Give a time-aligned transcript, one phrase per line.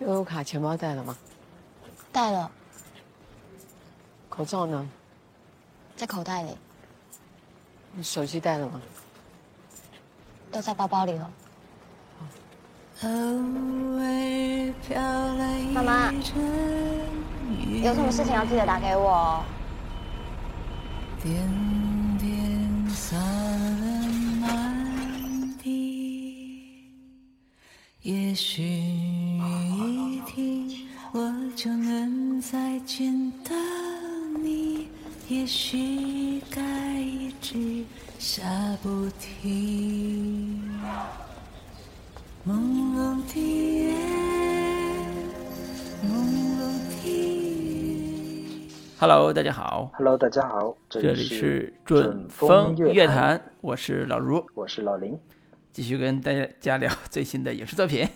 [0.00, 1.16] 悠游卡钱包带了吗？
[2.10, 2.50] 带了，
[4.30, 4.88] 口罩呢？
[5.94, 6.56] 在口袋里，
[7.92, 8.80] 你手机带了吗？
[10.50, 11.30] 都在包包里了。
[15.72, 16.10] 妈妈，
[17.82, 19.44] 有什么事情要记得打给我哦。
[21.22, 21.36] 点
[22.18, 24.08] 点洒了
[24.40, 26.90] 满地，
[28.02, 28.62] 也许
[39.10, 40.62] 不停。
[42.46, 42.54] 朦
[42.94, 43.92] 胧的夜，
[46.04, 46.62] 朦胧的
[49.00, 55.18] Hello，大家好，Hello，大家好，这里里是准准风乐乐坛，我是老卢，我是老林。
[55.72, 56.30] 继续跟大
[56.60, 58.08] 家聊最新的影视作品。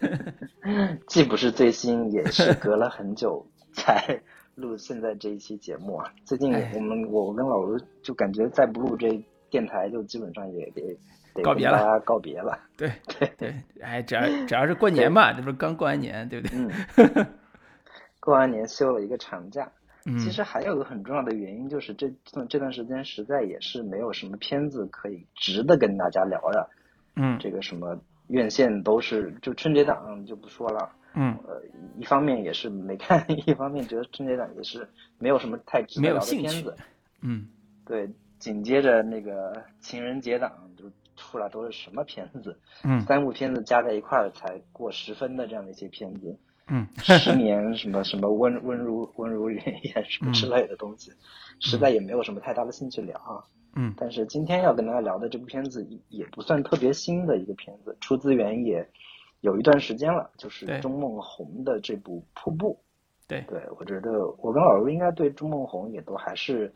[1.08, 4.20] 既不是最新，也是隔了很久 才
[4.54, 6.12] 录现在这一期节目啊。
[6.26, 10.82] 最近哎我们我跟老卢就感觉再不录这电台，就基本上也得
[11.34, 12.58] 得告别了告别了。
[12.76, 16.58] 对对 对，哎，只要只要是过年嘛，这不是刚过完年，对不对？
[16.58, 17.26] 嗯，
[18.20, 19.70] 过完年休了一个长假。
[20.08, 22.08] 嗯，其实还有个很重要的原因，就是这
[22.48, 26.70] 这段时间实在也是没有什么片子可以值得跟大家聊的。
[27.16, 30.88] 嗯这个什么院线都是就春节档就不说了。
[31.14, 31.60] 嗯，呃，
[31.98, 34.86] 一方面也是没看， 一方面觉得春节档也是
[35.18, 36.76] 没有什么太值得聊的片子。
[37.22, 37.48] 嗯
[37.86, 38.08] 对，
[38.46, 40.84] 紧接着那个情人节档就
[41.16, 42.56] 出来都是什么片子？
[42.84, 51.10] 嗯 三部片子加在一块儿才过十分的这样的一些片子，嗯， 十年什么什么温温如温如云烟什么之类的东西，
[51.58, 53.42] 实在也没有什么太大的兴趣聊啊。
[53.74, 58.88] 嗯但是今天要跟大家聊的这部片子也也不算特别新的一个片子，出资源也
[59.40, 62.78] 有一段时间了，就是对钟梦红的这部《瀑布》。
[63.28, 66.72] 对对，我觉得我跟老卢应该对朱梦红也都还是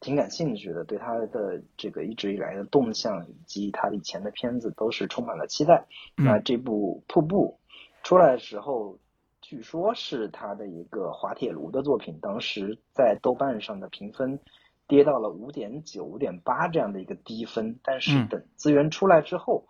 [0.00, 5.86] 挺感兴趣的，对他的这个一直以来的动向以及他以前的片子都是充满了期待。
[6.18, 7.58] 嗯那这部《瀑布》
[8.06, 8.98] 出来的时候，
[9.40, 14.38] 据说是他的一个滑铁卢的作品，当时在豆瓣上的评分
[14.86, 19.66] 跌到了五点九、五点八这样的一个低分，但是嗯等资源出来之后。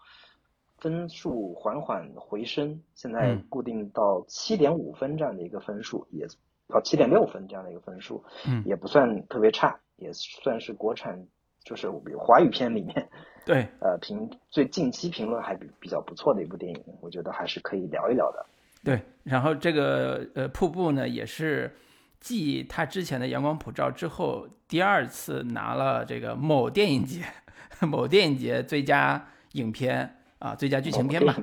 [0.84, 3.42] 分数缓缓回升，现在嗯。
[3.48, 6.26] 固定到七点五分这样的一个分数，也
[6.68, 8.62] 到七点六分这样的一个分数，嗯。
[8.66, 11.18] 也不算特别差，也算是国产
[11.64, 13.08] 就是华语片里面，
[13.46, 18.44] 对， 呃评最近期评论还比比较不错的一部电影，我觉得还是可以聊一聊的。
[18.84, 21.74] 对，然后这个呃瀑布呢，也是
[22.20, 27.24] 继他之前的阳光普照之后，第二次拿了这个某电影节
[27.80, 31.34] 某电影节最佳影片啊，最佳剧情片吧。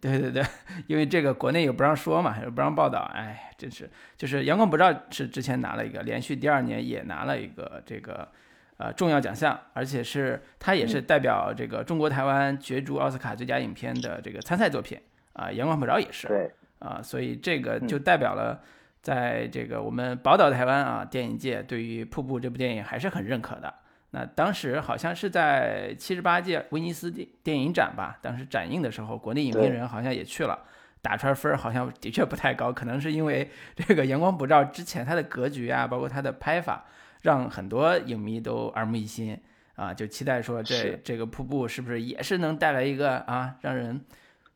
[0.00, 0.44] 对 对对，
[0.86, 8.28] 因为这个国内也不让说嘛，也不让报道，哎，真是就是阳光普照是之前拿了一个，连续第二年也拿了一个这个
[8.76, 15.00] 呃重要奖项，而且是它也是代表这个中国台湾角逐奥斯卡最佳影片的这个参赛作品
[15.32, 16.28] 啊、阳光普照也是。
[16.28, 18.60] 对，啊，所以这个就嗯代表了，
[19.00, 23.72] 在这个我们宝岛台湾啊电影界对于《瀑布》这部电影还是很认可的。
[24.14, 30.58] 那当时好像是在七十八届威尼斯电电影展吧，当时展映的时候，国内影评人好像也去了，
[31.00, 36.84] 打出来分儿好像的确不太高，可能是因为 这个阳光普照之前它的格局啊，包括它的拍法，
[37.22, 39.40] 让很多影迷都耳目一新
[39.76, 43.98] 啊，就期待说这这个瀑布是不是也是能带来一个啊让人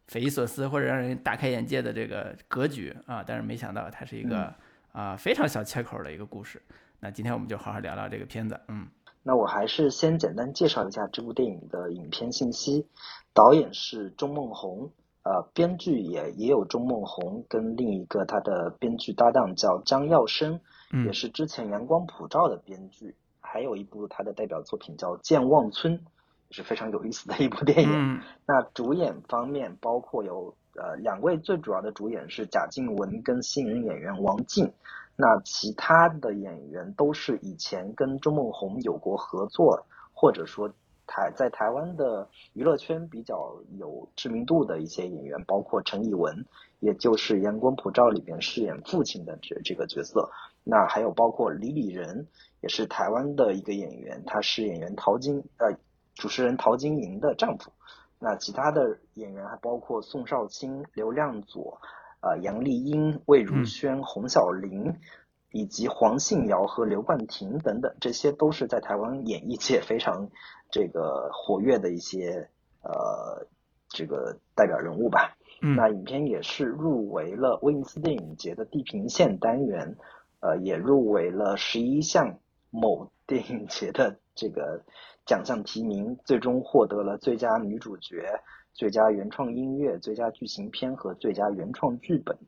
[0.08, 4.54] 匪夷所思或者让人大开眼界的这个格局啊，但是没想到它是一个
[4.92, 6.60] 啊非常小切口的一个故事。
[7.00, 8.86] 那今天我们就好好聊聊这个片子，嗯
[9.26, 12.86] 那我还是先简单介绍一下这部电影的影片信息。
[13.34, 14.92] 导演是钟梦红，
[15.24, 20.60] 呃，编剧也也有钟梦红跟另一个他的编剧搭档叫张耀生，
[20.92, 23.16] 嗯也是之前《阳光普照》的编剧。
[23.40, 27.90] 还有一部他的代表作品叫《健忘村》，也是非常有意思的一部电影。
[27.92, 34.72] 嗯那主演方面包括有呃两位最主要的主演是贾静雯跟新人演员王静，
[35.16, 40.70] 那其他的演员都是以前跟周梦红有过合作，或者说
[41.06, 46.44] 台在台湾的娱乐圈比较有知名度的一些演员，包括陈以文，
[46.80, 50.30] 也就是《阳光普照》里边饰演父亲的这这个角色。
[50.62, 52.26] 那还有包括李李仁，
[52.60, 55.72] 也是台湾的一个演员，他是演员陶晶呃
[56.14, 57.70] 主持人陶晶莹的丈夫。
[58.18, 61.80] 那其他的演员还包括宋少卿、刘亮佐、
[62.20, 64.94] 呃杨丽英、魏如萱、洪小玲，
[65.50, 70.28] 以及黄信尧和刘冠廷等等，这些都是在台湾演艺界非常
[70.70, 72.50] 这个活跃的一些
[72.82, 73.46] 呃
[73.88, 75.36] 这个代表人物吧。
[75.58, 79.96] 那影片也是入围了威尼斯电影节的地平线单元，
[80.40, 84.82] 呃，也入围了十一项某电影节的这个
[85.24, 88.42] 奖项提名，最终获得了最佳女主角、
[88.76, 92.38] 最佳原创音乐、最佳剧情片和最佳原创剧本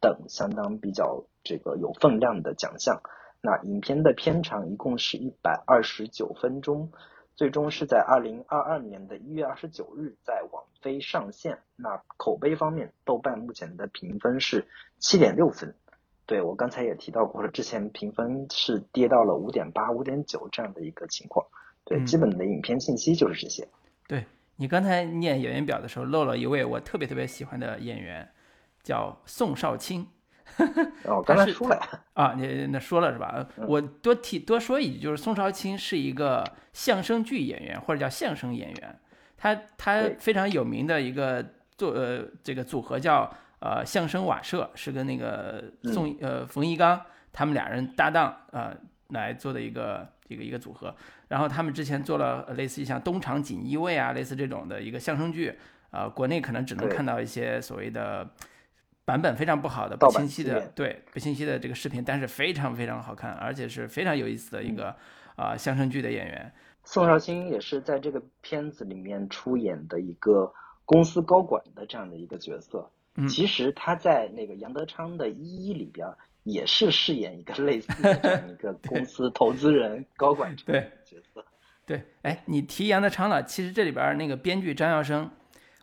[0.00, 3.00] 等相当比较这个有分量的奖项。
[3.40, 6.92] 那影片的片长一共是一百二十九分钟。
[7.36, 11.58] 最终是在二零二二年的一月二十九日在网飞上线。
[11.76, 14.66] 那口碑方面，豆瓣目前的评分是
[14.98, 15.74] 七点六分。
[16.24, 21.46] 对我刚才也提到过了，之前评分是跌到了五点八、五点九这样的一个情况。
[21.84, 23.68] 对，基本的影片信息就是这些。
[24.08, 24.24] 对
[24.56, 28.28] 你刚才念演员表的时候漏了一位我特别特别喜欢的演员，
[28.82, 30.06] 叫宋少卿。
[31.04, 31.78] 哦， 刚才说了
[32.14, 33.46] 啊，你那说了是吧？
[33.56, 39.00] 我多提多说一句，就是宋少卿是一个相声剧演员，或者叫相声演员。
[39.36, 41.44] 他他非常有名的一个
[41.76, 46.98] 做呃这个组合叫呃相声瓦舍，是跟那个宋呃冯一刚
[47.32, 48.74] 他们俩人搭档呃
[49.08, 50.94] 来做的一个一个一个组合。
[51.28, 55.56] 然后他们之前做了类似于像东厂锦衣卫啊，类似这种的一个相声剧，
[55.90, 58.28] 呃，国内可能只能看到一些所谓的。
[59.06, 64.92] 版本非常不好的、不清晰的，对不清晰的这个视频，但是非常非常好看，而且是非常有意思的一个
[65.36, 66.52] 啊相声剧的演员。
[66.82, 70.52] 宋少卿也是在这个片子里面出演的一个
[70.84, 72.90] 公司高管的这样的一个角色。
[73.14, 76.04] 嗯，其实他在那个杨德昌的《一一》里边
[76.46, 80.72] 也是饰演一个 类似的这样一个公司投资人高管这
[81.04, 81.44] 角色。
[81.84, 85.30] 对，哎，你提杨德昌了，其实这里边那个编剧张耀生，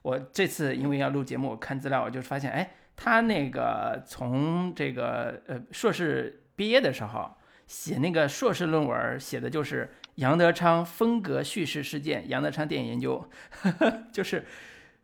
[0.02, 2.72] 我这次因为要录节目，我看资料我就发现，哎。
[2.96, 7.28] 他那个从这个呃硕士毕业的时候
[7.66, 13.28] 写那个硕士论文，写的就是杨德昌风格叙事事件，杨德昌电影研究，
[14.14, 14.46] 就是，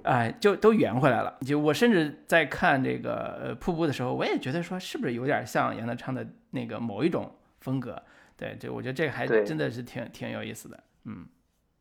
[0.03, 1.37] 哎，就都圆回来了。
[1.41, 8.01] 就我甚至在看这个呃瀑布的时候，我也觉得说是不是有点像杨德昌的那个某一种风格？
[8.37, 10.83] 对，就我觉得这个还真的是挺挺有意思的。
[11.05, 11.25] 嗯，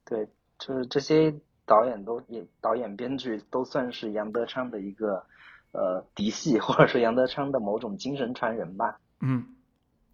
[0.04, 0.26] 对，
[0.58, 1.34] 就是这些
[1.64, 5.24] 导演都也导演编剧都算是杨德昌的一个。
[5.70, 8.98] 呃，嫡系或者是杨德昌的某种精神传人吧。
[9.20, 9.44] 嗯，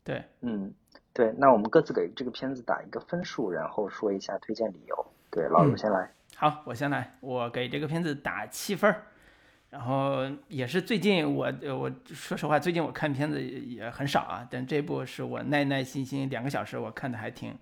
[0.02, 0.74] 对，嗯，
[1.12, 1.32] 对。
[1.38, 5.06] 那我们各自给这个片子打一个分数，然后说一下推荐理由。
[5.30, 6.10] 对，老卢先来。
[6.36, 7.16] 好，我先来。
[7.20, 9.06] 我给这个片子打七分儿。
[9.70, 14.46] 然后也是最近我我说实话，最近我看片子也很少啊。
[14.50, 17.56] 但这部是我耐耐心心两个小时，我看的还挺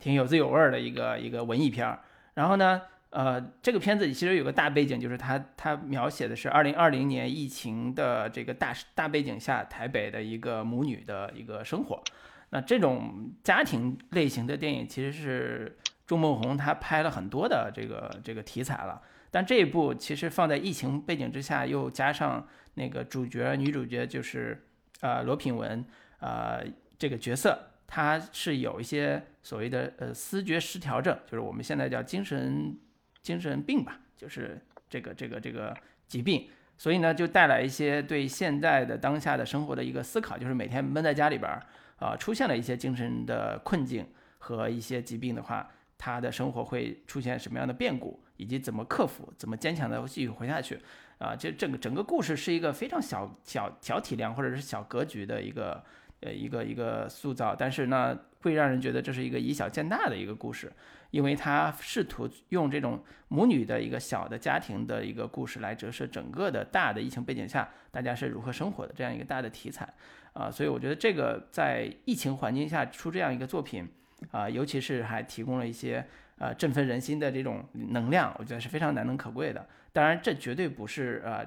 [0.00, 2.00] 挺有滋有味儿的一个一个文艺片儿。
[2.34, 2.82] 然后呢？
[3.10, 12.02] 呃，这个片子其实有个大背景，就是它它描写的是二零二零年疫情的这个大大背景下，台北的一个母女的一个生活。
[12.48, 15.76] 那这种家庭类型的电影，其实是
[16.06, 19.00] 钟孟宏他拍了很多的这个这个题材了。
[19.30, 24.66] 但这一部其实放在疫情背景之下，又加上那个主角女主角就是
[25.00, 25.84] 呃罗品文
[26.20, 26.62] 呃
[26.98, 32.78] 这个角色，她是有一些所谓的呃思觉失调症，就是我们现在叫精神。
[33.22, 34.60] 精神病吧，就是
[34.90, 35.72] 这个这个这个
[36.08, 41.64] 疾病，所以呢，就带来一些对现在的当下的生活的一个思考，就是每天闷在家里边儿
[42.00, 44.04] 啊，出现了一些精神的困境
[44.38, 45.70] 和一些疾病的话，
[46.04, 50.76] 他的生活会出现什么样的变故，以及怎么克服，怎么坚强的继续活下去
[51.18, 51.36] 啊？
[51.36, 55.80] 这整个整个故事是一个非常小小小体量或者是小格局的一个
[56.18, 60.72] 呃一个一个塑造，但是呢，会让人觉得这是一个以小见大的一个故事。
[61.12, 69.86] 因为他试图用这种母女的一个小的家庭的一个故事来折射整个的大的疫情背景下大家是如何生活的这样一个大的题材
[70.32, 73.86] 啊，所以我觉得这个在疫情环境下出这样一个作品
[74.30, 76.06] 啊，尤其是还提供了一些
[76.38, 79.66] 呃振奋人心的这种能量，我觉得是非常难能可贵的。
[79.92, 81.44] 当然，这绝对不是呃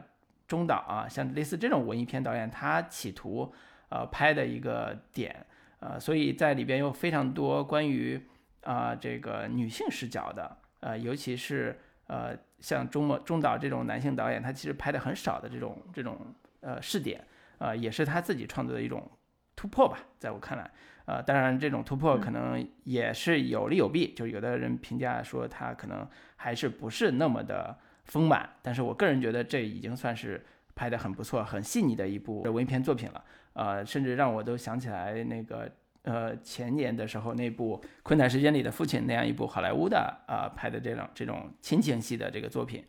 [0.47, 3.53] 中岛啊，像类似这种文艺片导演他企图
[3.89, 5.45] 呃拍的一个点
[5.79, 8.21] 呃，所以在里边有非常多关于。
[8.65, 16.17] 啊，这个女性视角的，呃，尤其是呃，像中国中岛这种男性导演，他其实拍的很少的这种这种
[16.61, 17.23] 呃试点，
[17.59, 19.07] 呃，也是他自己创作的一种
[19.55, 20.71] 突破吧，在我看来，
[21.05, 30.43] 呃，当然这种突破可能也是有利有弊，就有的人评价说他可能还是不是那么的丰满，但是我个人觉得这已经算是
[30.75, 35.71] 拍的很不错、很细腻的一部文艺片作品了，呃，甚至让我都想起来那个。
[36.07, 39.97] 呃，前年的时候，那部《困难时间里的父亲》那样一部好莱坞的
[40.27, 42.85] 啊拍的这种这种亲情戏的这个作品，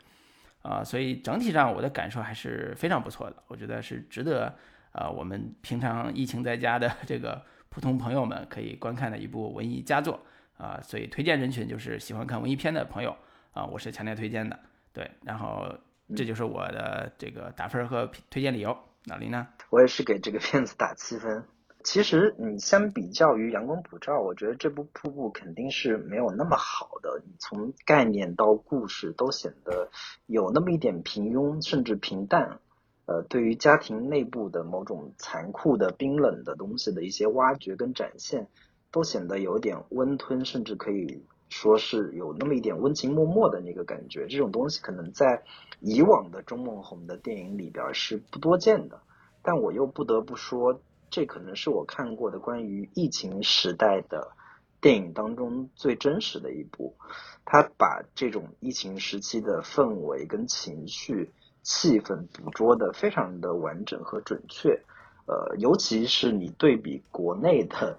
[0.61, 3.37] 啊，所以整体上我的感受还是非常不错的。
[3.47, 4.55] 我觉得是值得
[4.93, 10.21] 啊，我们平常疫情在家的这个普通朋友们可以观看的一部文艺佳作
[10.57, 10.81] 啊。
[10.83, 13.17] 所以推荐人群就是喜欢看文艺片的朋友
[13.53, 14.59] 啊，我是强烈推荐的。
[14.93, 15.67] 对，然后
[16.15, 18.77] 这就是我的这个打分和推荐理由。
[19.05, 19.47] 老林呢？
[19.71, 21.45] 我也是给这个片子打七分。
[21.85, 27.23] 其实你相比较于《阳光普照》，我觉得这部《瀑布》肯定是没有那么好的。
[27.25, 29.89] 你从概念到故事都显得
[30.27, 32.59] 有那么一点平庸，甚至平淡。
[33.07, 38.49] 呃，对于家庭内部的某种残酷的、冰冷的东西的一些挖掘跟展现，
[38.91, 44.27] 都显得有点温吞，甚至可以说是有那么一点温情脉脉的那个感觉。
[44.27, 45.45] 这种东西可能在
[45.79, 49.01] 以往的钟孟宏的电影里边是不多见的，
[49.41, 54.33] 但我又不得不说，这可能是我看过的关于疫情时代的
[54.81, 56.97] 电影当中最真实的一部。
[57.45, 61.31] 他把这种疫情时期的氛围跟情绪。
[61.69, 64.81] 气氛捕捉的非常的完整和准确，
[65.27, 67.99] 呃，尤其是你对比国内的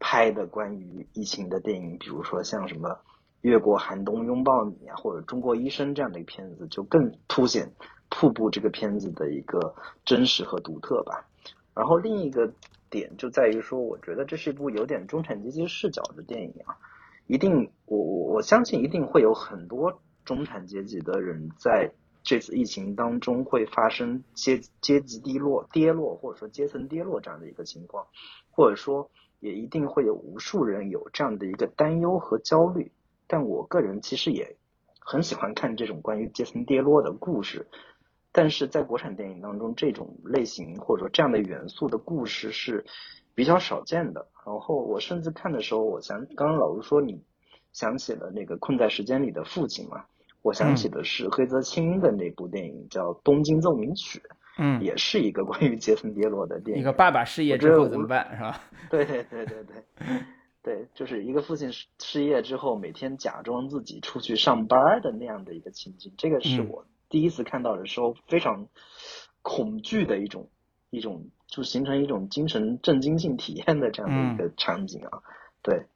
[0.00, 2.88] 拍的关于疫情的电影，比如说像什么
[3.42, 7.70] 《越过寒冬拥抱你》啊，或者《中国医生》这样的一个片子，就更凸显
[8.08, 11.28] 瀑布这个片子的一个真实和独特吧。
[11.76, 12.52] 然后另一个
[12.90, 16.74] 点就在于说，我觉得这是一部有点中产阶级视角的电影啊，
[17.28, 21.92] 一定，我我我相信一定会有很多中产阶级的人在。
[22.26, 28.04] 这次疫情当中会发生阶阶级低落、跌落，或者说阶层跌落这样的一个情况，
[28.50, 32.90] 或者说也一定会有无数人有这样的一个担忧和焦虑。
[33.28, 34.56] 但我个人其实也
[34.98, 37.68] 很喜欢看这种关于阶层跌落的故事，
[38.32, 42.84] 但是在国产电影当中，这种类型或者说这样的元素的故事是
[43.36, 44.26] 比较少见的。
[44.44, 47.22] 然后我甚至看的时候，我想刚刚老卢说你
[47.72, 50.06] 想起了那个《困在时间里的父亲》嘛。
[50.46, 54.20] 我想起的是黑泽清的那部电影，叫《东京奏鸣曲》，
[54.58, 56.82] 嗯，也是一个关于杰森跌落的电影。
[56.82, 58.60] 一个爸爸失业之后怎么办，是吧？
[58.88, 60.06] 对对对对对，
[60.62, 66.12] 对，就是一个父亲失失业之后，每天假装自己出去上班的那样的一个情景。
[66.16, 68.68] 这个是我第一次看到的时候非常
[69.42, 70.48] 恐惧的一种
[70.90, 75.18] 一种，就形成一种精神震惊性体验的这样的一个场景啊。
[75.60, 75.86] 对，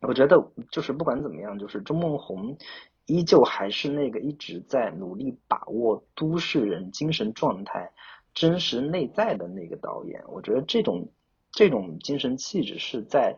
[0.00, 2.58] 我觉得就是不管怎么样，就是钟孟宏。
[3.06, 7.92] 依旧还是那个一直在努力把握都市人精神状态
[8.32, 11.10] 真实内在的那个导演，我觉得这种
[11.52, 13.36] 这种精神气质是在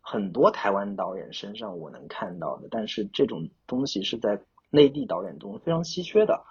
[0.00, 4.40] 很多台湾导演身上我能看到的，但是这种东西是在
[4.70, 6.44] 内地导演中非常稀缺的，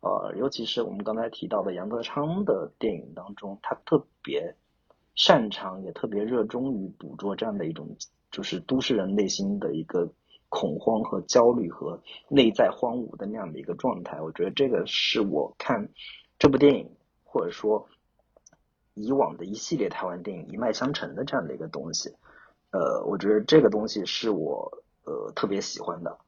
[0.00, 4.56] 呃，尤其是我们刚才提到的杨德昌的电影当中，他特别
[5.14, 7.96] 擅长也特别热衷于捕捉这样的一种
[8.30, 10.12] 就是都市人内心的一个。
[10.50, 15.88] 恐慌和焦虑和内在荒芜的那样的一个状态，我觉得这个是我看
[16.40, 16.90] 这部电影
[17.24, 17.86] 或者说
[18.94, 22.12] 以往的一系列台湾电影一脉相承的这样的一个东西。
[22.72, 26.18] 呃，我觉得这个东西是我呃特别喜欢的。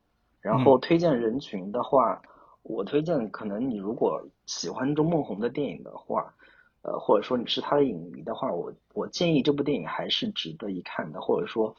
[0.41, 2.23] 然后推荐人群的话，
[2.63, 6.33] 我推荐可能你如果喜欢周梦红的电影的话，
[6.83, 11.75] 呃，或者说你是他的影迷的话，我我建议这部电影还是值得一看的，或者说。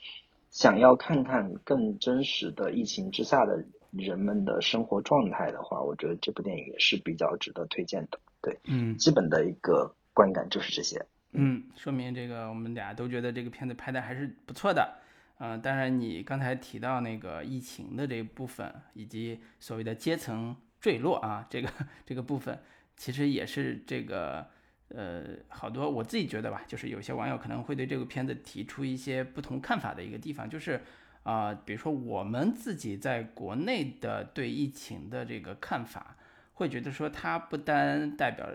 [0.54, 8.20] 想要看看更真实的疫情之下的人们的生活状态的话，我觉得这部电影也是比较值得推荐的。
[8.40, 11.04] 对，嗯，基本的一个观感就是这些。
[11.32, 15.00] 嗯，说明这个我们俩都觉得这个片子拍的还是不错的。
[15.40, 21.68] 嗯，当然你刚才提到那个疫情的这部分，以及所谓的阶层坠落啊，这个
[22.06, 22.60] 这个部分，
[22.96, 24.53] 其实也是这个。
[24.96, 30.80] 呃，好多我自己觉得吧，就是有些网友可能会对这个片子提出一些不同看法的一个地方，就是
[31.24, 36.16] 啊，比如说我们自己在国内的对疫情的这个看法，
[36.54, 38.48] 会觉得说它不单代表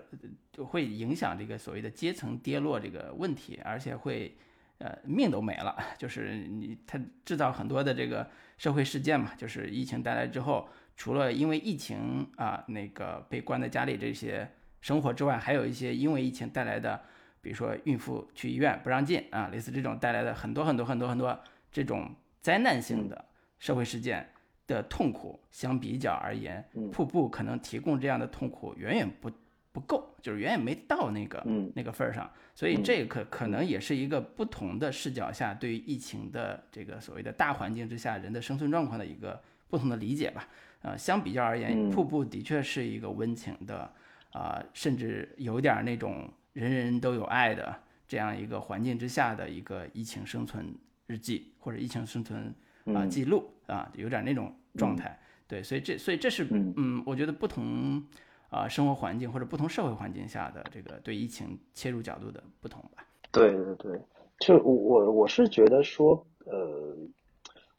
[0.65, 4.37] 会影响这个所谓的阶层跌落这个问题，而且会
[4.77, 14.49] 呃命都没了， 就是你它制造很多的这个社会事件嘛，就是疫情带来之后，除了因为疫情啊那个被关在家里这些。
[14.81, 17.01] 生活之外，还有一些因为疫情带来的，
[17.41, 21.37] 比如说孕妇去医院不让进啊，类似这种带来的很多很多很多很多
[21.71, 23.25] 这种灾难性的
[23.59, 24.29] 社会事件
[24.67, 29.29] 的痛苦，相比较而言，瀑布可能提供这样的痛苦远远不
[29.71, 31.43] 不够，就是远远没到那个
[31.75, 40.47] 那个份儿上，所以这可可能也是一个不同的视角下对于疫情的这个所谓的大环境之下人的生存状况的一个不同的理解吧。
[40.81, 43.91] 呃，相比较而言，瀑布的确是一个温情的。
[44.31, 47.75] 啊，甚至有点那种人人都有爱的
[48.07, 50.75] 这样一个环境之下的一个疫情生存
[51.07, 52.53] 日记或者疫情生存
[52.85, 55.19] 啊记录啊，有点那种状态。
[55.47, 58.03] 对，所以这所以这是嗯，我觉得不同
[58.49, 63.03] 啊生活环境或者不同社会环境下的这个对疫情切入角度的不同吧。
[63.31, 63.99] 对对对，
[64.39, 66.95] 就我我我是觉得说，呃，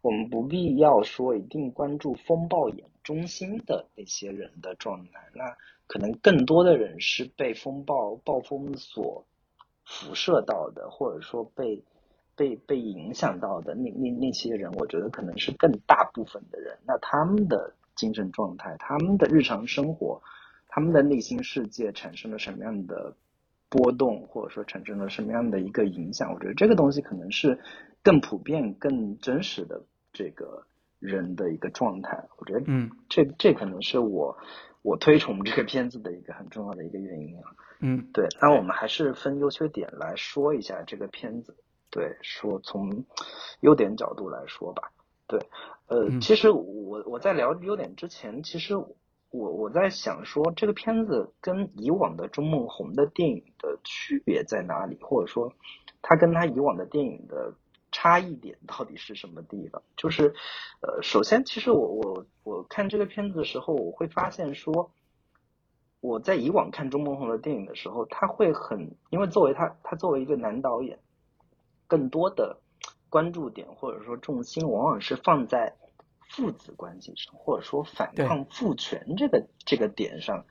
[0.00, 5.44] 我们不必要说一定关注风暴眼中心的那些人的状态，那
[5.90, 9.26] 可能更多的人是被风暴暴风所
[9.84, 11.82] 辐射到的，或者说被
[12.36, 16.78] 被被影响到的那那那些人，我觉得可能是更大部分的人。
[16.86, 20.22] 那他们的精神状态、他们的日常生活、
[20.68, 23.16] 他们的内心世界产生了什么样的
[23.68, 26.32] 波动，或者说产生了什么样的一个影响？
[26.32, 27.58] 我觉得这个东西可能是
[28.04, 29.82] 更普遍、更真实的
[30.12, 30.64] 这个。
[31.00, 34.36] 人的一个状态，我觉得，嗯，这这可能是我
[34.82, 37.42] 我推崇这个片子的一个很重要的一个原因啊。
[37.80, 41.56] 嗯，对，那我们还是分优缺点来说一下这个片子。
[41.90, 43.04] 对，说从
[43.60, 44.92] 优点角度来说吧。
[45.26, 45.40] 对，
[45.88, 48.96] 呃，其实我我在聊优点之前，其实我
[49.30, 55.52] 我在想说，这个片子跟以往的钟梦红的电影的区别在哪里，或者说，
[56.02, 57.54] 他跟他以往的电影的。
[57.92, 59.82] 差异点到底是什么地方？
[59.96, 60.32] 就是，
[60.80, 64.92] 呃，首先，其实我我我看这个片子的时候，我会发现说，
[66.00, 71.00] 我在以往看钟孟宏的电影的时候，他会很，因为作为他他作为一个男导演，
[71.88, 72.60] 更多的
[73.08, 75.74] 关注点或者说重心往往是放在
[76.28, 80.44] 父子关系上，或者说反抗父权这个这个点上，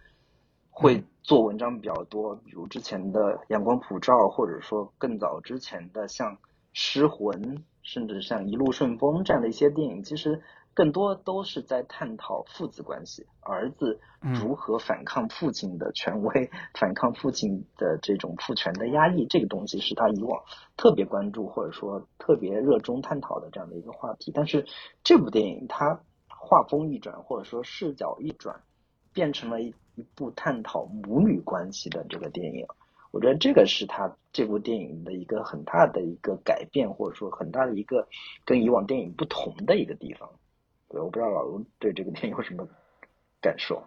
[0.70, 2.36] 会做文章比较多。
[2.36, 6.38] 比如之前的《阳光普照》，或者说更早之前的像。
[6.74, 10.42] 失魂，甚至像一路顺风这样的一些电影，其实
[10.74, 19.26] 更多都是在探讨父子关系，儿子如何反抗父亲的权威，反抗父亲的这种父权的压抑。
[19.26, 20.44] 这个东西是他以往
[20.78, 24.32] 特别关注或者说特别热衷探讨的这样的一个话题。
[24.34, 24.66] 但是
[25.04, 28.62] 这部电影它画风一转，或者说视角一转，
[29.12, 32.66] 变成了一一部探讨母女关系的这个电影。
[33.12, 38.08] 我觉得这个是他这部电影的一个很大的一个改变，或者说很大的一个
[38.46, 40.30] 跟以往电影不同的一个地方。
[40.88, 42.68] 对，我不知道老卢对这个电影有什么
[43.42, 43.84] 感受？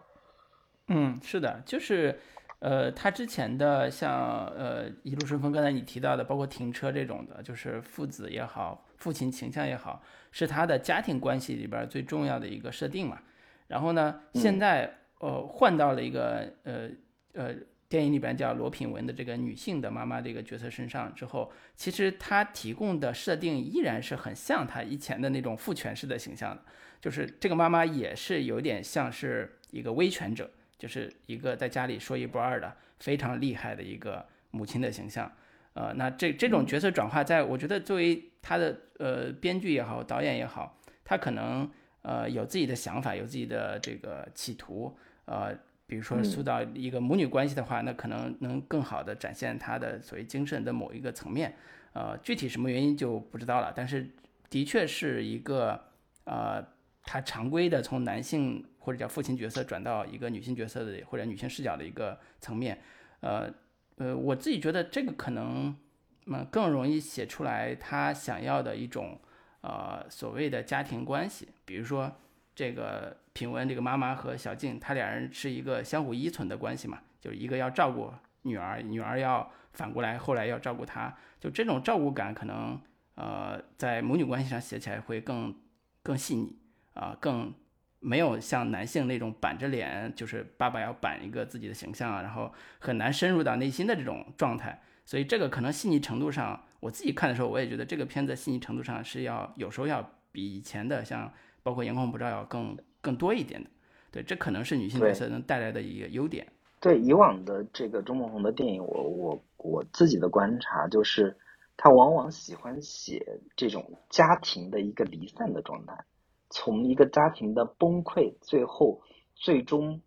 [0.88, 2.18] 嗯，是的，就是
[2.58, 13.20] 呃，他之前的像呃《一路顺风》，刚才你提到的，包括停车这种的，就是父子也好，父亲形象也好，是他的家庭关系里边最重要的一个设定嘛。
[13.68, 16.90] 然后呢，现在呃换到了一个呃
[17.34, 17.54] 呃。
[17.92, 26.62] 电影里边叫罗品文的这个女性的妈妈这个角色身上之后，其实她提供的设定依然是很像她以前的那种父权式的形象的，
[27.02, 35.30] 就是这个妈妈也是有点像是一个威权者，就是一个在家里说一不二的非常厉害的一个母亲的形象。
[35.74, 45.54] 呃，那这这种角色转化，在我觉得作为他的呃编剧也好，导演也好，他可能呃有自己的想法，有自己的这个企图，呃。
[45.92, 51.54] 比如说塑造一个母女关系的话，那可能能更好的展现他的所谓精神的某一个层面，
[51.92, 53.70] 呃，具体什么原因就不知道了。
[53.76, 54.08] 但是
[54.48, 55.78] 的确是一个，
[56.24, 56.66] 呃，
[57.04, 62.80] 他常规的从男性或者叫父亲角色转到一个女性角色的或者女性视角的一个层面，
[63.20, 63.52] 呃
[63.96, 65.76] 呃，我自己觉得这个可能，
[66.24, 69.20] 嗯，更容易写出来他想要的一种，
[69.60, 72.10] 呃，所谓的家庭关系，比如说。
[72.54, 82.78] 这个品文，这个妈妈和小静，她俩人是一个相互依存的关系嘛，就是一个要照顾女儿，女儿要反过来后来要照顾他，就这种照顾感可能
[83.14, 85.54] 呃在母女关系上写起来会更
[86.02, 86.58] 更细腻
[86.92, 87.54] 啊，更
[88.00, 101.32] 没有像男性那种板着脸，就是爸爸要板一个自己的形象，然后很难深入到内心的这种状态，所以这个可能细腻程度上，我自己看的时候，我也觉得这个片子细腻程度上是要有时候要比以前的像。
[101.64, 103.68] 包括阳光普照要更更多一点的，
[104.10, 106.46] 对，这可能是女性角色能带来的一个优点。
[106.80, 111.36] 对以往的这个钟孟红的电影，我我我自己的观察就是，
[111.76, 116.04] 他往往喜欢写这种家庭的一个离散的状态，
[116.48, 119.02] 从一个家庭的崩溃，最后
[119.34, 120.00] 最终，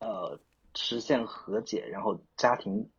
[0.00, 0.40] 呃，
[0.74, 2.90] 实现和解，然后家庭。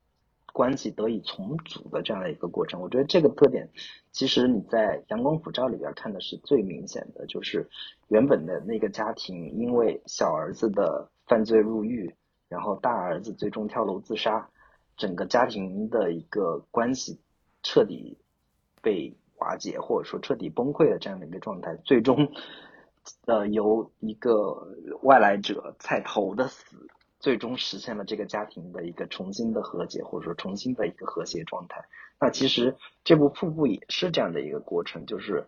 [0.57, 3.69] 关系得以重组的这样的一个过程，我觉得这个特点，
[4.11, 7.69] 其实你在《阳光普照》里边看的是最明显的，就是
[8.07, 12.11] 原本的那个家庭，因为小儿子的犯罪入狱，
[12.49, 14.49] 然后大儿子最终跳楼自杀，
[14.95, 17.21] 整个家庭的一个关系
[17.61, 18.17] 彻底
[18.81, 22.31] 被瓦解，或者说彻底崩溃的这样的一个状态，最终，
[23.27, 24.67] 呃，由一个
[25.03, 26.87] 外来者 菜头的死。
[27.19, 31.83] 最终实现了这个家庭的一个重新的和解，或者说重新的一个和谐状态。
[32.19, 35.45] 那其实这部《瀑布》也是这样的一个过程，就是，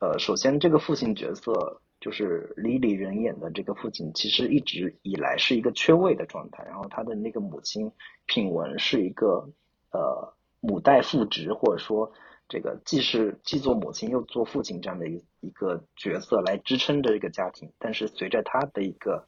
[0.00, 6.64] 呃，首先这个父亲角色就是李李仁演的这个父亲，其实一直以来是一个缺位的状态。
[6.64, 7.92] 然后他的那个母亲
[8.26, 9.48] 品文是一个
[9.90, 12.12] 呃母代父职，或者说
[12.48, 19.26] 这个既是既做母亲又做父亲这样的一一个角色来支撑着这个家庭，但是随着他的一个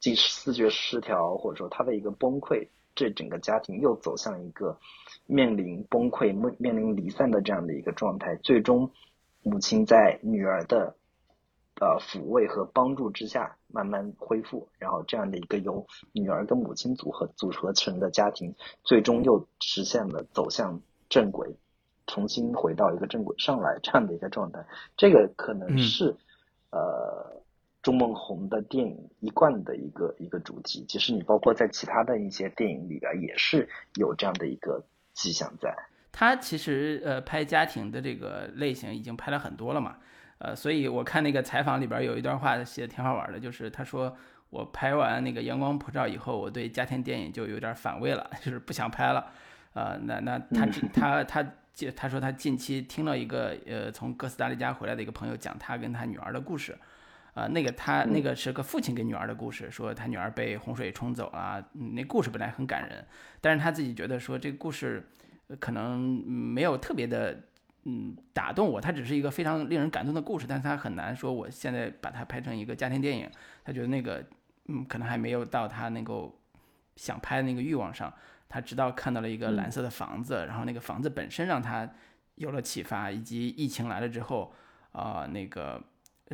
[0.00, 4.78] 既视觉失调或者说他的一个崩溃，这整个家庭又走向一个
[5.26, 8.36] 面临崩溃、面面临离散的这样的一个状态。
[8.36, 8.90] 最终，
[9.42, 10.94] 母亲在女儿的
[11.80, 21.56] 呃抚慰和帮助之下慢慢恢复，然后这样的一个由女儿跟母亲组合组合成的家庭，最终又实现了走向正轨。
[22.10, 24.64] 重新回到一个正轨上来这样的一个状态，
[24.96, 26.16] 这个可能是
[26.70, 27.37] 呃
[27.88, 30.84] 钟梦红的电影一贯的一个一个主题。
[30.86, 35.74] 其实你包括在其他的一些电影里边也是有这样的一个迹象在。
[36.12, 39.96] 他其实呃拍家庭的这个类型已经拍了很多了嘛，
[40.36, 44.14] 呃，所以我看那个采访里边有一段话写的挺好玩的，就是他说
[44.50, 49.32] 我拍完那个《阳光普照》以后，我对家庭电影就有点反胃了， 就是不想拍了。
[49.72, 51.54] 呃，那那他他他。
[51.94, 56.76] 他说他近期听了一个呃从哥斯达黎加回来的一个朋友讲他跟他女儿的故事，
[57.38, 63.06] 啊，那个他那个是个父亲给女儿的故事，说他女儿被洪水冲走了，那故事本来很感人，
[63.40, 65.08] 但是他自己觉得说这个故事
[65.60, 67.40] 可能没有特别的
[67.84, 73.30] 嗯打动我，它只是一个非常令人感动的故事，但是他很难说我现在把它拍成一个家庭电影，
[73.64, 74.24] 他觉得那个
[74.66, 76.36] 嗯可能还没有到他能够
[76.96, 78.12] 想拍的那个欲望上。
[78.50, 81.86] 他直到看到了一个蓝色的房子，然后那个房子本身让他
[82.36, 84.50] 有了启发，以及疫情来了之后，
[84.92, 85.78] 啊，那个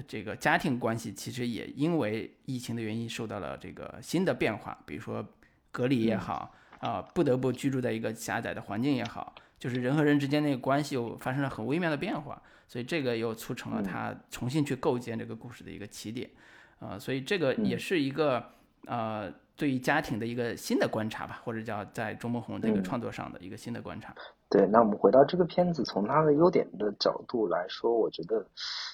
[0.07, 5.25] 这个家庭关系其实也因为疫情的原因受到了这个新的变化，比如说
[5.71, 16.31] 隔离也好，啊，不得不居住在一个狭窄的环境也好，就是人和人之间那个关系又发生了很微妙的变化，所以这个又促成了他重新去构建这个故事的一个起点，
[16.81, 18.53] 啊，所以这个也是一个
[18.87, 19.33] 呃。
[19.57, 24.13] 对于家庭的一个新的观察吧，或者叫在钟梦红这个创作上的一个新的观察。
[24.49, 28.45] 对，那我们回到这个片子，从它的优点的角度来说，我觉得，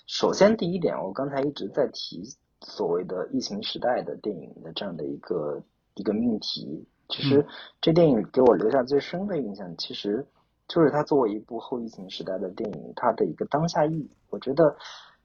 [0.07, 2.23] 首先第一点，我刚才一直在提
[2.61, 5.63] 所谓的疫情时代的电影的这样的一个
[5.95, 6.87] 一个命题。
[7.09, 7.45] 其实
[7.81, 10.27] 这电影给我留下最深的印象，其实
[10.69, 14.11] 就是它作为一部后疫情时代的电影，它的一个当下意义。
[14.29, 14.77] 我觉得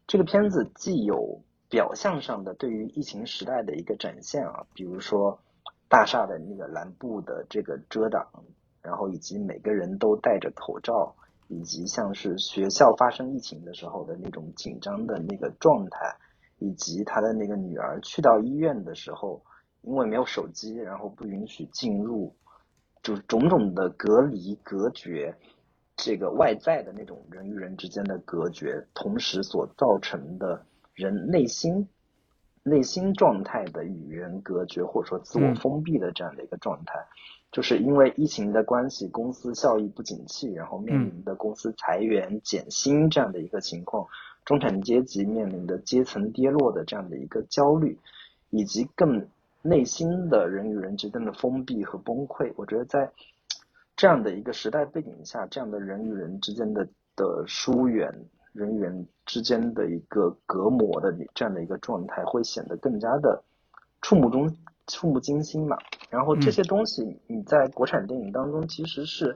[0.07, 1.41] 这个片子既有。
[1.69, 5.39] 表象上的对于疫情时代的一个展现啊，比如说
[5.89, 8.27] 大厦的那个蓝布的这个遮挡，
[8.81, 11.15] 然后以及每个人都戴着口罩，
[11.47, 16.15] 以及像是学校发生疫情的时候的那种紧张的那个状态，
[16.59, 19.43] 以及他的那个女儿去到医院的时候，
[19.81, 22.35] 因为没有手机，然后不允许进入，
[23.01, 25.35] 就种种的隔离隔绝，
[25.95, 30.63] 这个外在的那种人与人之间的隔绝，同时所造成的。
[30.95, 31.87] 人内心
[32.63, 36.99] 内心状态的与人隔绝，或者说自我封闭的这样的一个状态，
[37.51, 44.07] 就是因为疫情的关系，公司效益不景气，然后面临的公司裁员减薪这样的一个情况，
[44.45, 47.99] 中产阶级面临的阶层跌落的这样的一个焦虑，
[48.49, 49.27] 以及更
[49.61, 52.51] 内心的人与人之间的封闭和崩溃。
[52.55, 53.11] 我觉得在
[53.95, 58.25] 这样的一个时代背景下，这样的人与人之间的的疏远。
[58.55, 63.43] 人与人之间的一个隔膜的这样的一个状态，会显得更加的
[64.01, 64.55] 触目中
[64.87, 65.77] 触目惊心嘛。
[66.09, 69.35] 然后这些东西你在国产电影当中其实是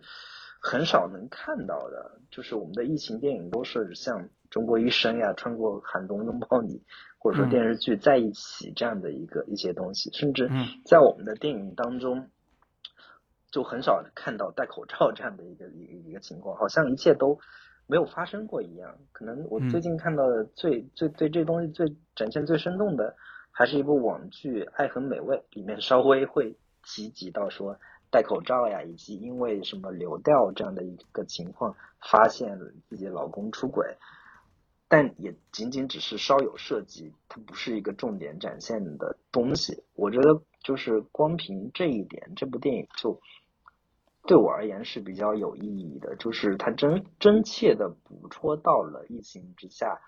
[0.61, 6.75] 很少能看到的，就是我们的疫情电影都是像《中国医生》呀、《穿过寒冬拥抱你》，
[7.17, 10.49] 或者说电视剧在一起这样的一个一些东西，甚至
[10.85, 12.29] 在我们的电影当中
[13.51, 17.37] 就很少看到戴口罩这样的一个一个一个情况，好像一切都。
[17.89, 23.15] 没有发生过一样，可能我最近看到的最最对这东西最展现最生动的，
[23.49, 27.79] 还是一部网剧《爱很美味》里面稍微会提及到说
[28.11, 33.97] 戴口罩呀，以及因为什么流调这样的一个情况，发现自己老公出轨，
[34.87, 39.83] 但也仅仅只是稍有涉及，它不是一个重点展现的东西。
[39.95, 43.19] 我觉得就是光凭这一点，这部电影就。
[44.27, 49.99] 对我而言是比较有意义的，就是它真真切的捕捉到了疫情之下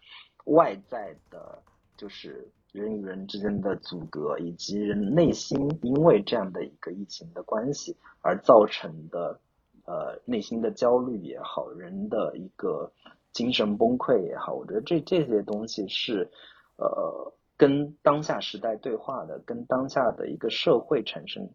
[0.45, 1.63] 外在的，
[1.97, 9.39] 就是人与人之间的阻隔，以及人内心因为这样的一个疫情的关系而造成的
[9.85, 12.91] 呃内心的焦虑也好，人的一个
[13.31, 16.29] 精神崩溃也好，我觉得这这些东西是
[16.77, 21.49] 呃跟当下时代对话的，跟当下的一个社会产生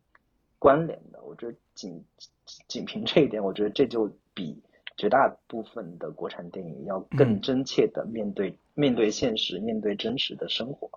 [0.58, 2.04] 关联的，我觉得仅。
[2.68, 4.56] 仅凭这一点，我觉得这就比
[4.96, 10.88] 绝大部分的国产电影要更真切的面对面对现实，面对真实的生活。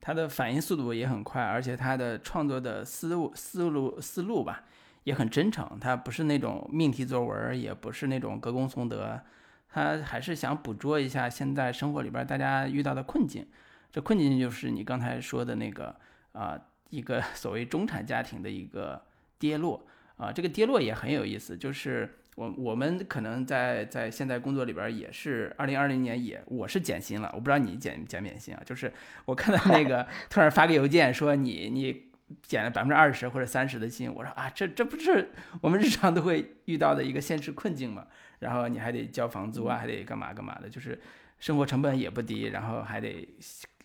[0.00, 4.64] 他的反应速度也很快，而且他的创作的思路思路思路吧
[5.04, 5.78] 也很真诚。
[5.80, 9.20] 他不是那种命题作文，也不是那种歌功颂德，
[9.68, 13.46] 他还是想捕捉一下现在生活里边大家遇到的困境。
[13.92, 15.94] 这困境就是你刚才说的那个
[16.32, 19.02] 啊，一个 所谓中产家庭的一个
[19.38, 28.92] 跌落啊，这个跌落也很有意思，就是我我们可能在在现在工作里边也是二零二零年也我是减薪了，我不知道你减减免薪啊，就是
[29.24, 32.06] 我看到那个 突然发个邮件说你你。
[32.42, 38.04] 减了百分之二十或者三十的薪，我说啊，这这不是我们日常都会遇到的一个现实困境嘛？
[38.40, 41.00] 然后你还得交房租啊，还得干嘛干嘛的，就是
[41.38, 43.28] 生活成本也不低，然后还得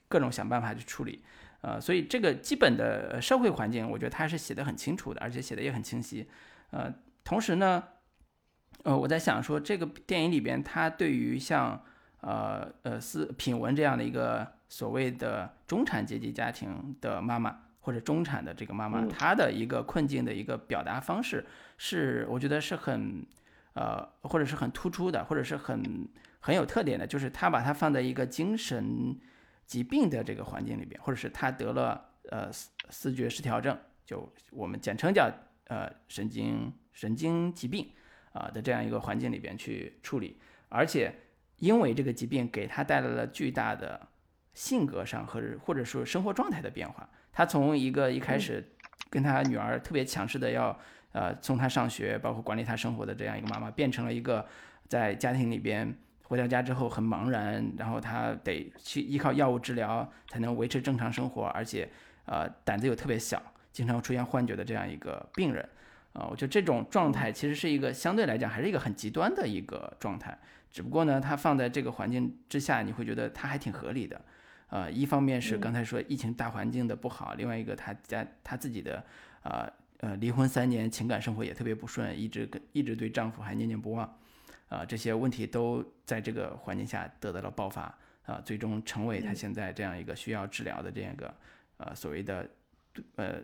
[0.07, 1.21] 各种想办法去处理，
[1.61, 6.27] 呃，所以这个基本的社会环境，我觉得他是写的很清楚的，而且写的也很清晰，
[6.71, 6.93] 呃，
[7.23, 7.83] 同时呢，
[8.83, 11.83] 呃，我在想说这个电影里边，他对于像
[12.21, 17.59] 呃呃是品文这样的一个所谓的中产阶级家庭的妈妈。
[17.83, 21.43] 或者中产的这个妈妈，她的一个困境的一个表达方式，
[21.79, 23.25] 是我觉得是很，
[23.73, 26.07] 呃，或者是很突出的，或者是很
[26.41, 29.17] 很有特点的，就是她把它放在一个精神
[29.71, 35.31] 疾病的这个环境里边，或者是他得了呃思思觉失调症，就我们简称叫
[35.67, 37.89] 呃神经神经疾病
[38.33, 41.15] 啊的这样一个环境里边去处理，而且
[41.55, 44.09] 因为这个疾病给他带来了巨大的
[44.53, 47.09] 性格上和或者说生活状态的变化。
[47.31, 48.75] 他从一个一开始
[49.09, 50.77] 跟他女儿特别强势的要
[51.13, 54.45] 呃送他上学，包括管理他生活的这样一个妈妈，变成了一个
[54.89, 55.97] 在家庭里边
[56.31, 61.89] 回到家之后很茫然，然后他得去依靠药物治疗才能维持正常生活，而且
[62.23, 65.67] 呃胆子又特别小，经常出现幻觉的这样一个病人
[66.13, 70.39] 啊，我觉得这种状态其实是一个相对来讲还是一个很极端的一个状态，
[70.71, 74.21] 只不过呢，她放在这个环境之下，你会觉得她还挺合理的。
[74.69, 79.03] 呃，一方面是刚才说疫情大环境的不好，另外一个她家她自己的，
[79.43, 84.17] 呃呃离婚三年，情感生活也特别不顺，一直跟一直对丈夫还念念不忘，
[84.71, 91.31] 啊这些问题都在这个环境下得到了爆发，啊最终成为他现在这样一个需要治疗的这样一个
[91.77, 92.49] 呃所谓的
[93.17, 93.35] 呃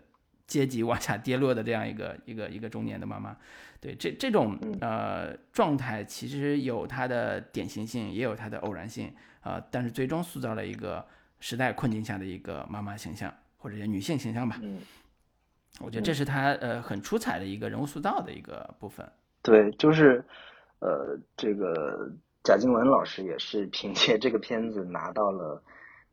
[0.47, 3.37] 阶级往下跌落的这样一个一个一个中年的妈妈，
[3.79, 11.05] 对这这种呃状态其实有它的典型性，也有它的偶然性，啊但是最终塑造了一个。
[11.39, 14.57] 时代困境下的一个妈妈形象，或者叫女性形象吧。
[14.63, 14.79] 嗯，
[15.79, 19.07] 我觉得这是他呃很出彩的一个人物塑造的一个部分。
[19.43, 20.25] 对，就是
[20.79, 22.11] 呃，这个
[22.43, 25.61] 贾静雯老师也是凭借这个片子拿到了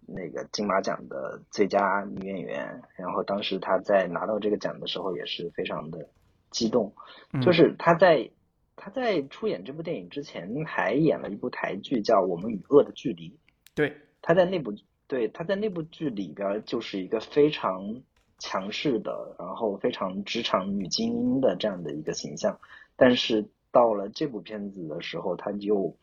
[0.07, 2.83] 那个金马奖的最佳女演员。
[2.97, 6.09] 然后当时她在拿到这个奖的时候也是非常的
[6.51, 6.95] 激动。
[7.43, 8.31] 就是她在
[8.77, 13.31] 她在出演这部电影之前还演了一部台剧叫《我们与恶的距离》。
[13.75, 14.73] 对，她在那部。
[15.07, 18.01] 对，她在那部剧里边就是一个非常
[18.39, 22.59] 强势的，然后非常职场女精英的这样的一个形象，
[22.97, 25.95] 但是到了这部片子的时候，她就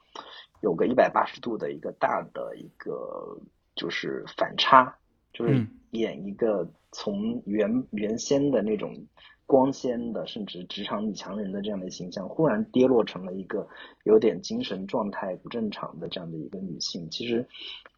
[0.61, 3.39] 有个一百八十度的一个大的一个
[3.73, 4.95] 就是反差，
[5.33, 9.07] 就是演一个从原原先的那种。
[9.47, 13.67] 光鲜的，甚至职场女强人的这样的形象，忽然跌落成了一个
[14.05, 17.45] 有点精神状态不正常的这样的一个女性，其实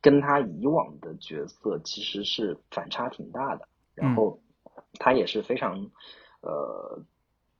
[0.01, 3.67] 跟她以往的角色其实是反差挺大的。
[3.93, 4.39] 然后
[4.97, 5.77] 她也是非常
[6.41, 6.99] 呃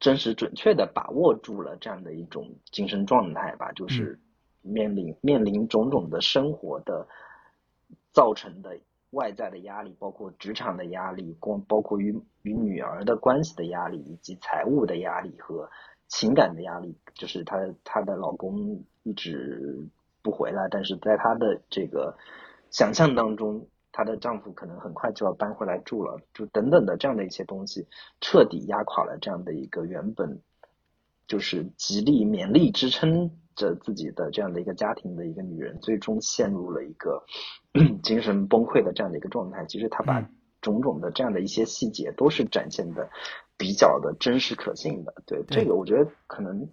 [0.04, 4.20] 真实准确的把握住了这样的一种精神状态吧，就是
[4.62, 7.08] 面临面临种种的生活的
[8.12, 8.78] 造成的。
[9.12, 15.70] 外在的压力，包括职场的压力，光包括与与女儿的关系的压力，以及财务的压力和
[16.08, 19.88] 情感的压力，就是她她的老公一直
[20.24, 22.18] 不回来，但是在她的这个
[22.72, 27.88] 想象当中，她的丈夫可能很快就要搬回来住了，就等等的这样的一些东西，
[28.20, 30.42] 彻底压垮了这样的一个原本
[31.28, 33.32] 就是极力勉力支撑。
[33.56, 37.24] 着自己的这样的一个家庭的一个女人，最终陷入了一个
[38.02, 39.64] 精神崩溃的这样的一个状态。
[39.68, 40.28] 其实她把
[40.60, 43.08] 种种的这样的一些细节都是展现的
[43.56, 45.14] 比较的真实可信的。
[45.28, 46.68] 对这个，我觉得可能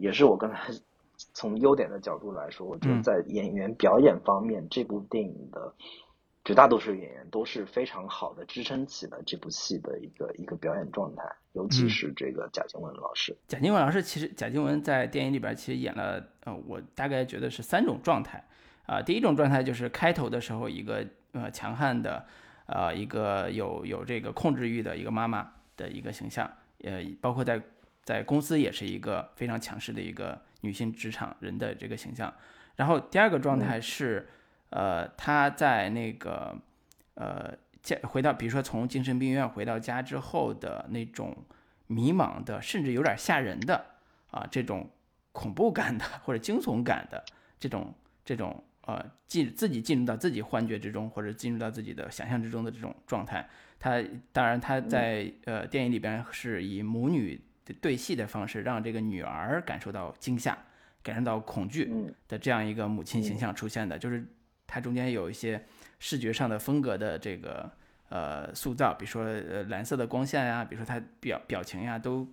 [0.00, 0.70] 也是我刚才
[1.32, 5.72] 从优点的角度来说，我觉得在演员表演方面，这部电影的。
[6.44, 13.36] 绝大多数演员都是非常好的支撑起了这部戏的一个一个表演状态，尤其是这个贾静雯老师。
[13.46, 18.44] 贾静雯老师其实，贾静雯在电影里边其实演了，呃，我大概觉得是三种状态，
[18.86, 22.26] 啊，第一种状态就是开头的时候一个呃强悍的，
[22.66, 26.50] 呃，一个有有这个控制欲的一个妈妈的一个形象，
[26.82, 27.62] 呃，包括在
[28.02, 32.34] 在公司也是一个非常强势的一个女性职场人的这个形象。
[32.74, 34.26] 然后第二个状态是。
[34.72, 36.56] 呃，他在那个
[37.14, 41.36] 呃家回到，比如说从精神病院回到家之后的那种
[41.86, 43.84] 迷茫的，甚至有点吓人的
[44.30, 44.88] 啊，这种
[45.32, 47.22] 恐怖感的 或者惊悚感的
[47.60, 53.46] 这种这种呃进自己进入到自己幻觉之中或者进入到自己的想象之中的这种状态。
[53.78, 57.40] 他当然他在呃电影里边是以母女
[57.80, 60.56] 对戏的方式，让这个女儿感受到惊吓、
[61.02, 61.92] 感受到恐惧
[62.28, 64.24] 的这样一个母亲形象出现的，就是
[64.72, 65.62] 它中间有一些
[65.98, 67.70] 视觉上的风格的这个
[68.08, 72.26] 呃塑造，比如说呃蓝色的光线呀，比如说他表表情呀，都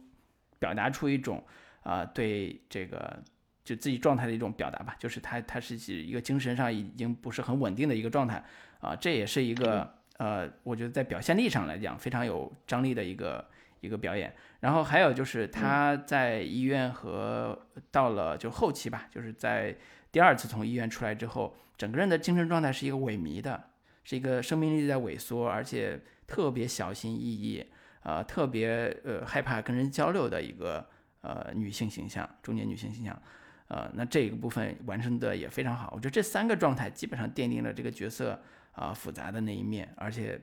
[0.57, 1.43] 表达出一种
[1.83, 3.21] 啊对这个
[3.65, 8.41] 就自己状态的一种表达吧，就是他他是一个精神上已经不是很稳定的一个状态
[8.79, 9.95] 啊，这也是一个。
[10.19, 13.49] 呃，我觉得在表现力上来讲，非常有张力的一个
[13.79, 14.35] 一个表演。
[14.59, 17.57] 然后还有就是他在医院和
[17.89, 19.73] 到了就后期吧，就是在
[20.11, 23.63] 第二次从医院出来之后，整个人的精神状态是一个萎靡的，
[24.03, 27.65] 是一个生命力在萎缩，而且特别小心翼翼，
[28.03, 30.87] 呃，特别呃害怕跟人交流的一个
[31.21, 33.21] 呃女性形象，中年女性形象。
[33.67, 35.91] 呃，那这个部分完成的也非常好。
[35.95, 38.41] 我觉得这三个状态基本上奠定了这个角色。
[38.73, 40.39] 啊，复杂的那一面，而且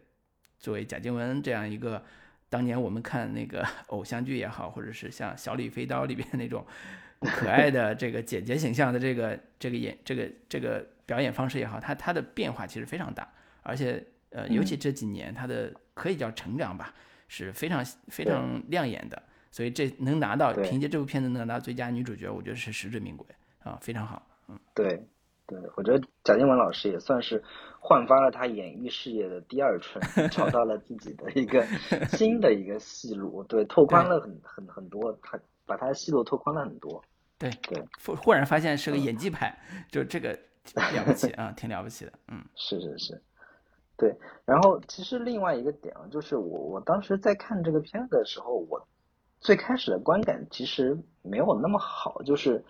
[0.59, 2.05] 作为贾静雯这样一个
[2.50, 6.66] 当年我们看那个 偶像剧也好，或者是像《小李飞刀》里边那种
[7.20, 13.29] 可爱的这个姐姐形象的这个这个演这个这个表演方式也好，她她的变化其实非常大，
[13.62, 16.94] 而且呃，尤其这几年她的可以叫成长吧，
[17.29, 23.26] 是非常非常亮眼的，所以这能拿到凭借这部片子能拿到最佳女主角，我觉得是实至名归
[23.62, 25.07] 啊，非常好，嗯，对。
[25.48, 27.40] 对，我觉得贾静雯老师也算是
[27.79, 31.64] 焕发了她演艺事业的第二春，找到了自己的一个
[32.09, 37.02] 新的一个戏路，对，拓宽了很很很多，他把他的戏路拓宽了很多。
[37.38, 39.59] 对对，忽忽然发现是个演技派，
[39.90, 40.31] 就这个
[40.74, 42.12] 了不起啊，挺了不起的。
[42.29, 43.22] 嗯， 是是是，
[43.96, 44.16] 对。
[44.44, 48.88] 然后其实另外一个点啊，就是我我当时在看这个片子的时候，我
[49.40, 52.64] 最开始的观感其实没有那么好，就是。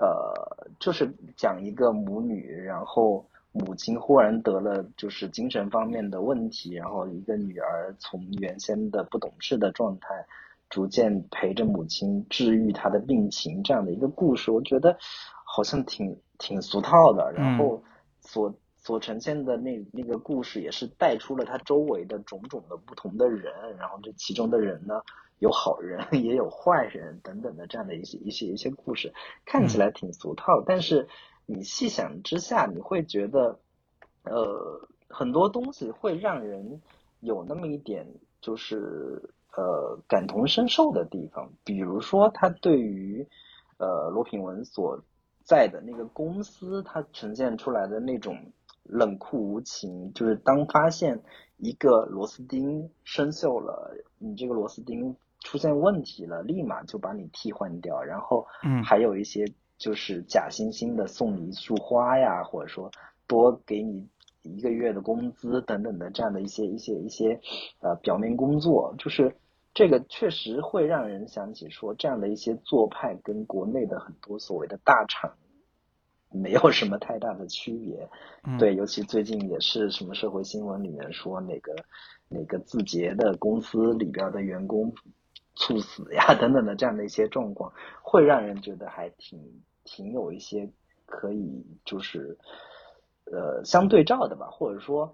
[0.00, 0.32] 呃，
[0.78, 10.24] 就是讲一个母女，然后母亲忽然得了就是精神方面的问题，然后一个女儿从原先的不懂事的状态，
[10.68, 14.96] 逐渐陪着母亲治愈她的病情这样的一个故事，我觉得
[15.44, 17.32] 好像挺挺俗套的。
[17.32, 17.82] 然后
[18.20, 25.00] 所所呈现的那那个故事也是带出了他周围的种种的不同的人，然后这其中的人呢。
[25.40, 31.06] 有好人 也有坏人等等的这样的一些一些一些故事，看起来挺俗套，但是
[31.46, 33.60] 你细想之下，你会觉得，
[34.24, 36.82] 呃，很多东西会让人
[37.20, 38.04] 有那么一点
[38.40, 41.50] 就是呃感同身受的地方。
[41.64, 43.26] 比如说，他对于
[43.78, 45.02] 呃罗品文所
[45.42, 48.52] 在的那个公司，他呈现出来的那种
[48.84, 51.20] 冷酷无情，就是当发现
[51.56, 55.16] 一个螺丝钉生锈了，你这个螺丝钉。
[55.40, 59.46] 出现问题了，立马就把你替换掉，然后，嗯，还有一些
[59.78, 62.90] 就是假惺惺的送你一束花呀，或者说
[63.28, 64.08] 多给你
[64.42, 67.40] 一个月的工资等等的这样的一些一些一些
[67.80, 69.36] 呃表面工作，就是
[69.74, 75.32] 这个确实会让人想起说这样的一些做派跟国内的很多所谓的大厂
[76.30, 78.08] 没有什么太大的区别，
[78.58, 81.74] 对，尤其最近也是什么社会新闻里面说哪个
[82.28, 84.92] 哪个字节的公司里边的员工。
[85.60, 90.70] 猝死呀， 等等的这样的一些状况，会让人觉得还挺挺有一些
[91.04, 92.38] 可以就是
[93.24, 95.12] 呃相对照的吧，或者说，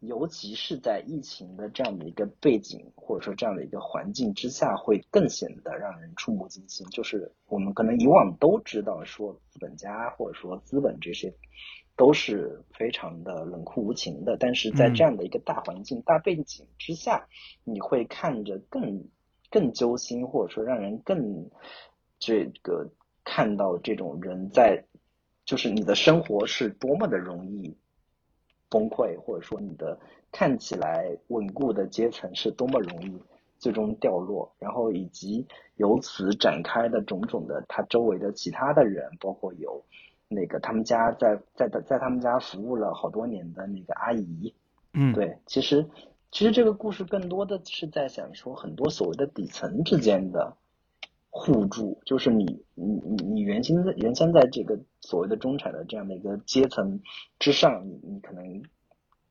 [0.00, 6.86] 尤其是在疫情的这样的一个背景或者说这样的一个环境之下，会更显得让人触目惊心。
[6.88, 11.32] 就是我们可能以往都知道说资本家或者说资本这些
[11.96, 17.28] 都是非常的冷酷无情的，但是在这样的一个大环境大背景之下，
[17.64, 19.08] 你会看着更。
[19.52, 21.50] 更揪心，或者说让人更
[22.20, 22.88] 这个
[23.24, 24.84] 看到这种人在，
[25.44, 27.76] 就是你的生活是多么的容易
[28.70, 29.98] 崩溃，或者说你的
[30.32, 33.20] 看起来稳固的阶层是多么容易
[33.58, 39.84] 最终掉落，然后以及由此展开的种种的他周围的其他的人，包括有
[40.28, 44.54] 那个他们家在在在他们家服务了好多年的那个阿姨，
[44.94, 45.86] 嗯，对，其实。
[46.32, 50.56] 其实这个故事更多的是在想说，很多所谓的底层之间的
[51.30, 57.00] 互助，就是你你你你原先在原先在这个所谓的中产的这样的一个阶层
[57.38, 58.62] 之上，你你可能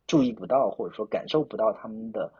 [0.08, 2.32] 注意不到，或者说感受不到他们的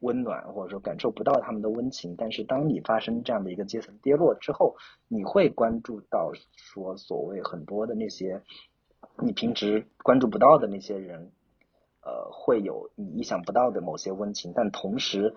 [0.00, 2.14] 温暖，或者说感受不到他们的温情。
[2.16, 4.76] 但是当你发生这样的一个阶层跌落之后，
[5.08, 8.42] 你会关注到说所谓很多的那些
[9.22, 11.32] 你平时关注不到的那些人。
[12.08, 15.34] 呃，会有你意想不到的某些温情，但同时，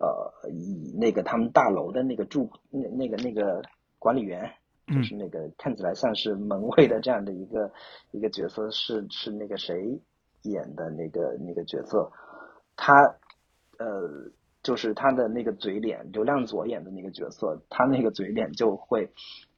[0.00, 3.60] 呃，以那个他们大楼的那个住那那个那个
[3.98, 4.50] 管理员，
[4.86, 7.70] 就是那个看起来像是门卫的这样的一个
[8.10, 10.00] 一个角色，是是那个谁
[10.44, 12.10] 演的那个那个角色，
[12.76, 12.94] 他
[13.78, 14.30] 呃
[14.62, 19.10] 就是他的那个嘴脸，刘亮佐演的那个角色，他那个嘴脸就会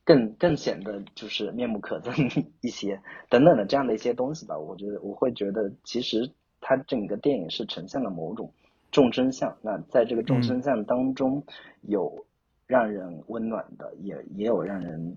[0.04, 4.58] 更更显得就是面目可憎 一些等等的这样的一些东西吧。
[4.58, 8.52] 我觉得我会觉得其实他整个电影是呈现了某种。
[8.92, 11.44] 众生相，那在这个众生相当中，
[11.80, 12.24] 有
[12.66, 15.16] 让人温暖的，也也有让人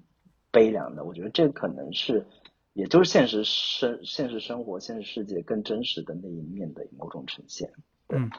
[0.49, 1.03] 悲凉的。
[1.03, 2.25] 我觉得这可能是，
[2.73, 7.69] 也就是现实生现实生活、现实世界更真实的那一面的某种呈现。
[8.09, 8.29] 嗯，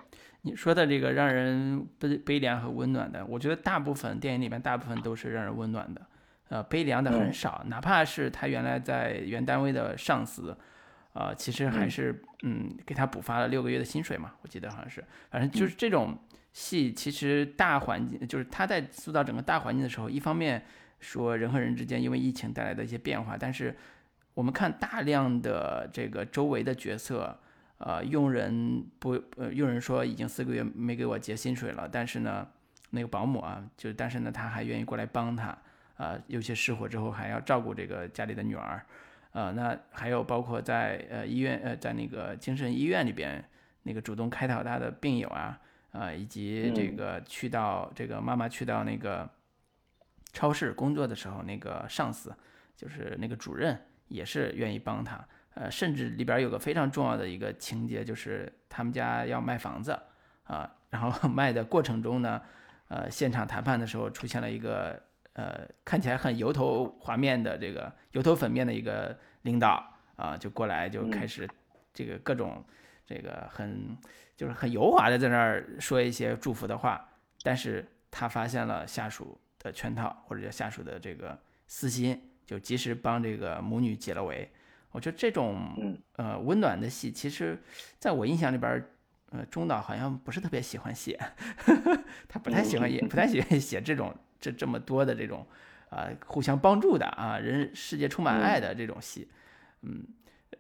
[0.40, 6.06] 你说的这个让人悲悲凉和温暖的，我觉得大部分电影里面大部分都是让人温暖的，
[6.48, 10.56] 呃，悲凉的很少，哪怕是他原来在原单位的上司。
[11.18, 16.14] 呃，其实还是嗯，给他补发了六个月的薪水嘛，我记得好像是，反正就是这种
[16.52, 20.62] 戏，其实大环境就是他在塑造整个大环境的时候，一方面
[21.00, 23.74] 说人和人之间因为疫情带来的一些变化，但是
[24.34, 27.38] 我们看大量的这个周围的角色，
[27.78, 32.46] 呃，佣人不，呃，佣人说已经四个月没给我结薪水了，但是呢，
[32.90, 35.56] 那个保姆啊，就但是呢，他还愿意过来帮他，
[35.96, 38.84] 啊，有些失火之后还要照顾这个家里的女儿。
[39.36, 43.44] 呃，那还有包括在呃医院呃在那个精神医院里边
[43.82, 45.60] 那个主动开导他的病友啊，
[45.92, 49.28] 呃以及这个去到这个妈妈去到那个
[50.32, 52.34] 超市工作的时候，那个上司
[52.74, 53.78] 就是那个主任
[54.08, 55.22] 也是愿意帮他，
[55.52, 60.00] 呃甚至里边有个非常重要的一个情节，就是他们家要卖房子
[60.44, 62.40] 啊，然后 卖的过程中呢，
[62.88, 64.98] 呃现场谈判的时候出现了一个。
[65.36, 71.46] 呃，看起来很油头滑面的这个油头粉面的一个领导啊，就过来就开始
[71.92, 72.64] 这个各种
[73.04, 73.94] 这个很
[74.34, 77.06] 就是很油滑的在那儿说一些祝福的话，
[77.42, 84.50] 但是他发现了下属的圈套或者叫下属的这个私心，就及时帮这个母女解了围。
[84.90, 87.62] 我觉得这种呃温暖的戏，其实
[87.98, 88.82] 在我印象里边，
[89.32, 91.20] 呃，中岛好像不是特别喜欢写，
[92.26, 94.14] 他不太喜欢也，不太喜欢写这种。
[94.40, 95.46] 这这么多的这种，
[95.88, 99.28] 啊，互相帮助的啊，人世界充满爱的这种戏，
[99.82, 100.04] 嗯，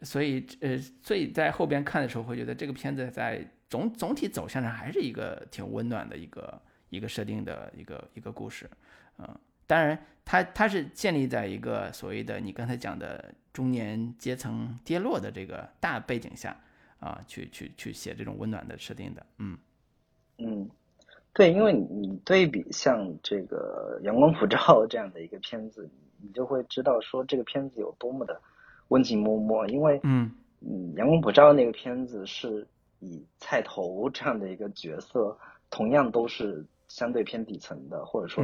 [0.02, 6.60] 所以呃，所以在后边看的时候会觉得这个片子在总总体走向上还是一个挺温暖的一个
[6.90, 8.68] 一个设定的一个一个故事，
[9.18, 16.56] 嗯，当然它它是建立在一个所谓的你刚才讲的中年阶层跌落的这个大背景下
[17.00, 19.58] 啊，去去去写这种温暖的设定的，嗯。
[20.38, 20.70] 嗯。
[21.36, 24.56] 对，因为你对比像这个《阳光普照》
[24.86, 25.86] 这样的一个片子，
[26.22, 28.40] 你就会知道说这个片子有多么的
[28.88, 29.66] 温情脉脉。
[29.68, 30.32] 因为，嗯
[30.62, 32.66] 嗯，《阳光普照》那个片子是
[33.00, 35.36] 以菜头这样的一个角色，
[35.68, 38.42] 同样都是相对偏底层的，或者说，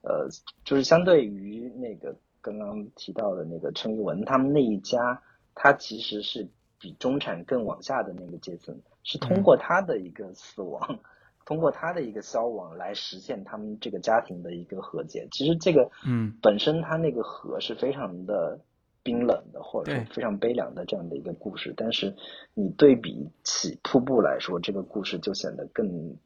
[0.00, 0.26] 呃，
[0.64, 5.20] 就是相对于那个刚刚提到的那个陈玉文他们那一家，
[5.54, 10.98] 他其实是比中产更往下的那个阶层，是通过他的一个死亡。
[11.50, 15.26] 通过他的一个消亡来实现他们这个家庭的一个和解。
[15.32, 18.56] 其实这个，嗯，本身他那个和是非常的
[19.02, 21.74] 冰冷的，或者说非常悲凉的这样的一个故事。
[21.76, 22.14] 但是
[22.54, 26.16] 你对比起瀑布来说，这个故事就显得更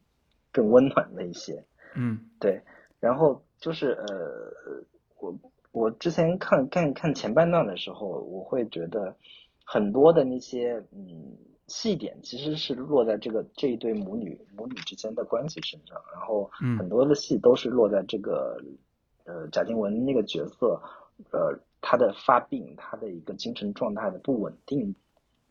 [0.52, 1.64] 更温暖了一些。
[1.94, 2.60] 嗯，对。
[3.00, 4.84] 然后就是呃，
[5.20, 5.34] 我
[5.72, 9.16] 我之前看看看前半段的时候，我会觉得
[9.64, 11.34] 很多的那些嗯。
[11.66, 18.60] 细点其实是落在这个这一对母女母女之间的关系身上，然后很多的戏都是落在这个
[19.24, 20.78] 呃贾静雯那个角色，
[21.30, 24.94] 呃她的发病，她的一个精神状态的不稳定，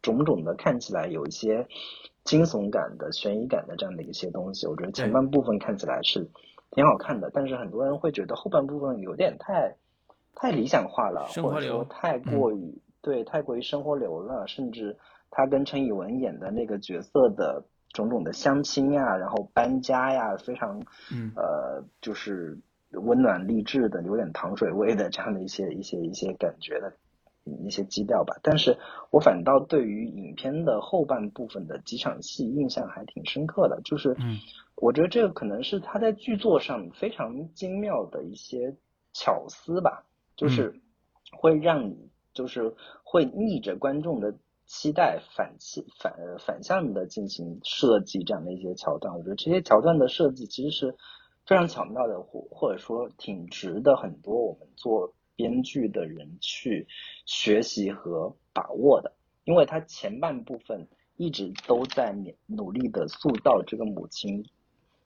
[0.03, 1.67] 种种的看起来有一些
[2.23, 6.29] 惊悚感的悬疑感的这样的一些东西，我觉得前半部分看起来是
[6.69, 9.75] 挺好看的，但是很多人会觉得后半部分有点太
[10.35, 14.95] 太理想化了，或者说太过于对太过于生活流了，甚至。
[15.35, 20.79] 他跟陈以文演的那个角色的种种的相亲呀，然后搬家呀，非常，
[21.35, 22.55] 呃，就是
[22.91, 26.93] 温暖励志的，有点糖水味的这样的一些一些一些感觉的
[27.65, 28.35] 一些基调吧。
[28.43, 28.77] 但是
[29.09, 34.15] 我反倒对于影片的后半部分的几场戏印象还挺深刻的，就是，
[34.75, 38.75] 我觉得这个可能是他在剧作上非常精妙的一些
[39.13, 40.05] 巧思吧，
[40.35, 40.79] 就是
[41.35, 44.35] 会让你就是会逆着观众的。
[44.65, 50.95] 期待反期反反向的进行设计这样的一些桥段，我觉得这些桥段的设计其实是
[51.45, 56.87] 非常巧妙的，或或者说挺值得很多我们做编剧的人去
[57.25, 59.13] 学习和把握的。
[59.45, 60.87] 因为他前半部分
[61.17, 62.15] 一直都在
[62.47, 64.45] 努力的塑造这个母亲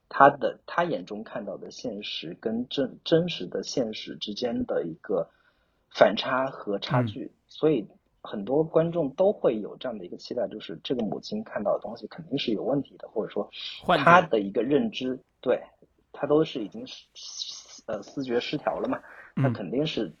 [0.08, 5.28] 他的他眼中看到的现实跟真真实的现实之间的一个
[5.90, 7.88] 反差和差距，所以
[8.22, 13.50] 很多观众都会有这样的一个期待，就是这个母亲看到的东西肯定是有问题的，或者说
[13.98, 15.62] 她的一个认知，对
[16.12, 17.04] 她都是已经是
[17.86, 19.00] 呃思觉失调了嘛，
[19.36, 20.12] 她肯定是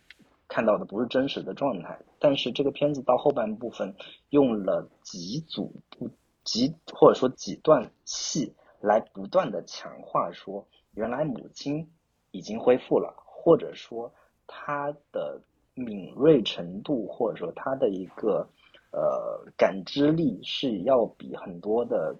[0.46, 2.00] 看到的不是真实的状态。
[2.18, 3.94] 但是这个片子到后半部分
[4.30, 6.10] 用了几组不
[6.44, 8.54] 几或者说几段戏。
[8.80, 11.90] 来不断的强化说，原来母亲
[12.30, 14.14] 已经恢复了，或者说
[14.46, 15.42] 她的
[15.78, 18.48] 敏锐程度，或者说他的一个
[18.90, 22.16] 呃感知力是要比很多的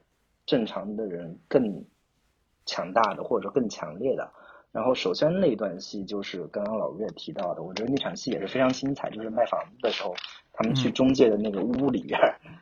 [0.46, 1.84] 正常的人更
[2.64, 4.30] 强大的，或者说更强烈的。
[4.72, 10.14] 然后首先那段戏就是刚刚老岳提到的，我觉得那场戏也是非常精彩，就是卖房子的时候，
[10.52, 12.18] 他们去中介的那个屋里边，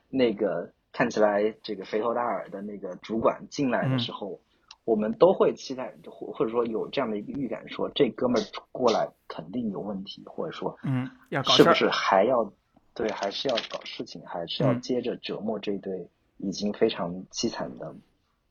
[0.09, 0.73] 那个。
[0.93, 4.41] 看起来这个肥头大耳的那个主管进来的时候，
[4.87, 12.53] 我们都会期待，或或者说有这样的一个预感，说这哥们儿过来肯定有问题，或者说，嗯，要是不是还要
[12.95, 17.93] 对，还是要搞事情，还是要接着折磨这对已经非常凄惨的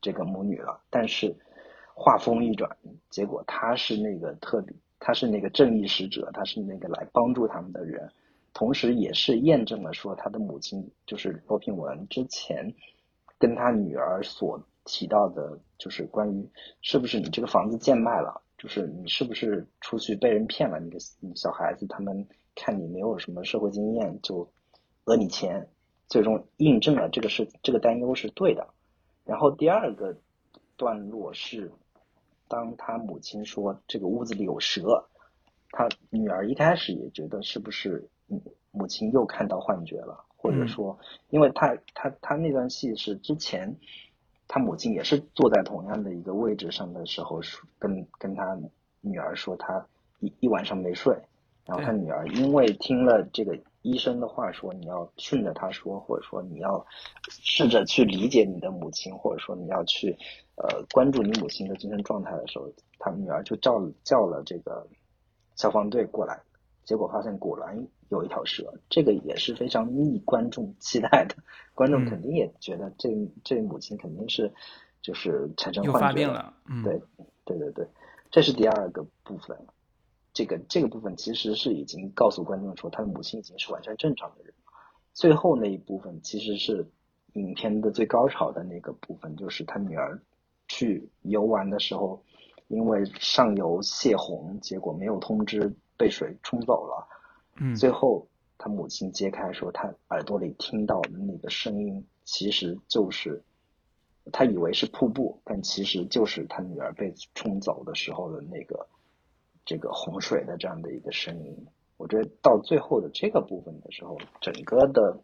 [0.02, 0.78] 这个母女了？
[0.90, 1.34] 但是
[1.94, 2.70] 话锋一转，
[3.10, 8.12] 结果他是那个特别，他是那个正义使者，他是那个来帮助他们的人。
[8.54, 12.74] 同时，也是验证了说他的母亲就是罗品文之前
[13.38, 16.50] 跟他女儿所提到的，就是关于
[16.82, 20.80] 是不是你这个房子贱卖了，就是你是不是出去被人骗了？
[20.80, 20.98] 你的
[21.36, 22.26] 小孩子他们
[22.56, 24.50] 看你没有什么社会经验，就
[25.04, 25.68] 讹你钱，
[26.08, 28.66] 最终印证了这个是这个担忧是对的。
[29.26, 30.16] 然后第二个
[30.78, 31.72] 段落是，
[32.48, 35.06] 当他母亲说这个屋子里有蛇，
[35.72, 38.10] 他女儿一开始也觉得是不是。
[38.28, 40.98] 母母亲又看到幻觉了，或者说，
[41.30, 43.78] 因为他他他那段戏是之前，
[44.48, 48.58] 他母亲也是坐在同样的一个位置上的时候，说跟跟他
[49.02, 49.86] 女儿说他
[50.20, 51.16] 一一晚上没睡，
[51.66, 56.86] 然后他女儿因为听了这个医生的话，说你要顺着他说，或者说你要
[57.30, 60.16] 试着去理解你的母亲，或者说你要去
[60.56, 64.88] 呃关注你母亲的精神状态的时候，他女儿就叫叫了这个
[65.56, 66.40] 消防队过来。
[66.86, 71.36] 结果发现果然有一条蛇，这个也是非常逆观众期待的。
[71.74, 73.10] 观众肯定也觉得这
[73.44, 74.54] 这母亲肯定是
[75.02, 76.54] 就是产生幻觉了。
[76.84, 77.02] 对
[77.44, 77.88] 对对对，
[78.32, 79.58] 这是第二个部分。
[80.32, 84.54] 这个这个部分其实是已经告诉观众说，他的母亲已经是完全正常的人。
[85.14, 86.86] 最后那一部分其实是
[87.34, 90.22] 影片的最高潮的那个部分，就是他女儿
[90.68, 92.22] 去游玩的时候，
[92.68, 95.74] 因为上游泄洪，结果没有通知。
[95.98, 97.08] 被水冲走了，
[97.58, 98.28] 嗯，最后
[98.58, 103.44] 他母亲揭开说，他耳朵里听到的那个声音，其实就是
[104.32, 108.88] 他以为是瀑布，但其实就是他女儿被冲走的时候的那个
[109.66, 111.68] 这个洪水的这样的一个声音。
[111.98, 115.18] 我觉得到最后的这个部分的时候，整个的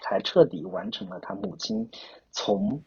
[0.00, 1.88] 才彻底完成了他母亲
[2.30, 2.82] 从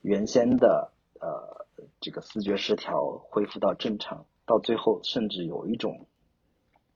[0.00, 0.90] 原先的
[1.20, 1.66] 呃
[2.00, 6.06] 这个思觉失调恢复到正常，到最后甚至有一种。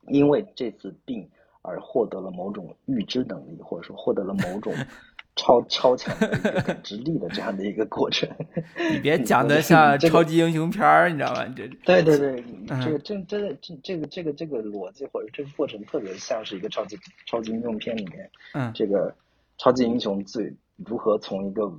[0.09, 1.29] 因为这次病
[1.63, 4.75] 而获得了某种预知能力，或者说获得了某种
[5.37, 8.29] 超超强的一个感知力的这样的一个过程。
[8.93, 11.47] 你别讲的像超级英雄片儿，你知道吗？
[11.57, 12.45] 这 对对对，
[12.85, 19.15] 这个真真的这这个这个这个逻辑或者这个过程特别像是一个超级超级英雄片里面，嗯，这个
[19.57, 21.73] 超级英雄最如何从一个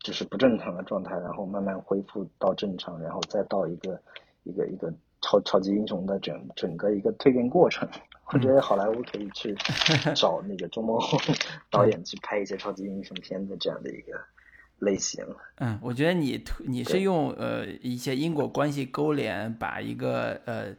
[0.00, 4.00] 就是不正常的状态，然后慢慢恢复到正常，然后再到一个
[4.44, 4.92] 一个一个。
[5.22, 7.88] 超超级英雄的整整个一个蜕变过程，
[8.32, 9.56] 我觉得好莱坞可以去
[10.14, 11.18] 找那个周梦红
[11.70, 14.20] 导演去拍一些超级英雄片的这样的一个
[14.80, 15.24] 类型。
[15.58, 20.74] 嗯，我觉得你你是用呃一些因果关系勾连，把一个呃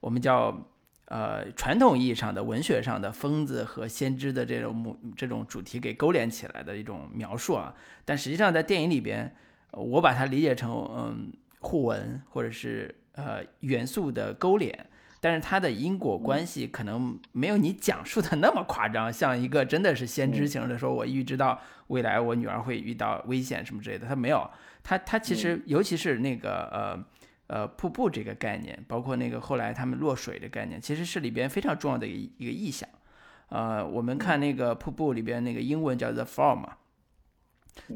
[0.00, 0.66] 我们叫
[1.06, 7.74] 呃传统意义上的文学上的疯子和先知的这种母这种主题给勾连起来的一种描述啊。
[8.04, 9.34] 但实际上在电影里边，
[9.72, 12.94] 我把它理解成嗯互文或者是。
[13.16, 14.86] 呃，元素的勾连，
[15.20, 24.50] 但是它的因果关系可能没有你讲述的那么夸张，像一个真的是先知型的说，我预知到未来我女儿会遇到危险什么之类的，它没有，
[24.82, 27.04] 它它其实尤其是那个呃
[27.46, 32.86] 呃瀑布这个概念，包括那个后来他们落水的概念，其实是里边非常重要的一一个意象。
[33.48, 36.76] 呃，我们看那个瀑布里边那个英文叫 the fall 嘛，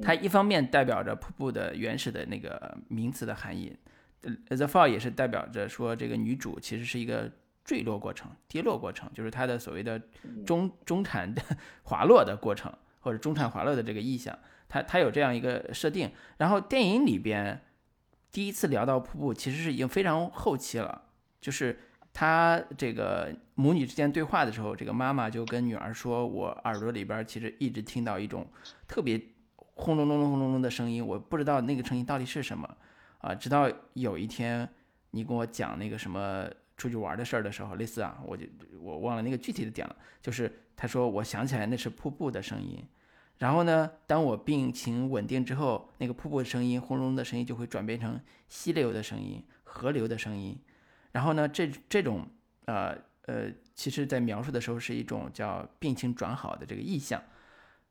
[0.00, 3.76] 它一方面代表着瀑布的原始的那个名词的含义。
[4.20, 7.30] The fall 也是代表着说，这个女主其实是一个
[7.64, 10.00] 坠落过程、跌落过程，就是她的所谓的
[10.44, 11.34] 中中产
[11.84, 16.10] 滑落的过程，或者中产滑落的这个意象，它它有这样一个设定。
[16.38, 17.62] 然后电影里边
[18.30, 21.02] 第一次聊到瀑布，其实是已经非常后期了，
[21.40, 21.78] 就是
[22.12, 28.46] 她这个母女之间对话的时候，这个妈妈就跟女儿说：“我耳朵里边其实一直听到一种
[28.86, 29.18] 特别
[29.56, 32.76] 轰隆隆隆轰隆隆的声音，我不知道那个声音到底是什么
[33.20, 34.68] 啊。”直到有一天
[35.12, 38.44] 你跟我讲那个什么出去玩的事儿的时候，类似啊，我就
[38.80, 42.84] 我忘了那个具体的点了，就是他说我想起来那是瀑布的声音。
[43.38, 50.58] 然后呢，当我病情稳定之后，那个瀑布的声音、轰隆的声音就会转变成溪流的声音、河流的声音。
[51.12, 52.28] 然后呢，这这种
[52.66, 57.22] 呃呃，其实在描述的时候是一种叫病情转好的这个意象。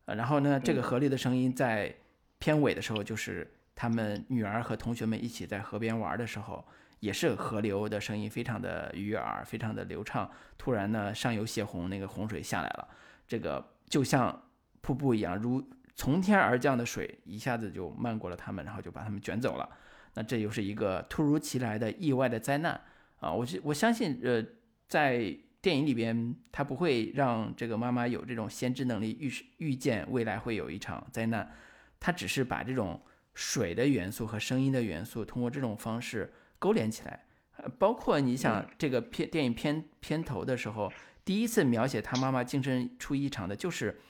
[0.04, 1.92] 呃，然后呢，这个河流的声音在
[2.38, 6.66] 片尾的时候，就是他们女儿和同学们一起在河边玩的时候，
[6.98, 10.30] 也是河流的声音，非常的悦耳，非常的流畅。
[10.58, 12.88] 突然呢，上游泄洪，那个洪水下来了，
[13.26, 14.42] 这个就像。
[14.82, 15.62] 瀑布一样，如
[15.94, 19.68] 从天而降的水，一下子就漫过了他们，然后就把他们卷走了。
[20.14, 22.80] 那这又是一个突如其来的意外的灾难
[23.20, 23.30] 啊！
[23.30, 24.42] 我我相信，呃，
[24.88, 31.52] 在电影里边，他不会让这个妈妈有这种先知能力，预预见未来会有一场灾难。
[32.00, 32.98] 他只是把这种
[33.34, 37.26] 水的元素和声音的元素，通过这种方式勾连起来。
[37.56, 40.92] 呃，包括你想，这个片电影片片头的时候，
[41.24, 44.00] 第一次描写他妈妈精神出异常的，就是。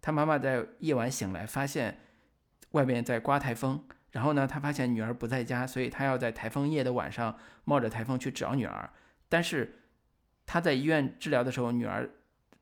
[0.00, 1.98] 他妈妈在夜晚醒来，发现
[2.70, 8.88] 外面在刮台风，然后呢，他发现女儿不在家，所以他要在台风夜的晚上冒着台风去找女儿。
[9.28, 9.80] 但是
[10.46, 12.08] 他在医院治疗的时候，女儿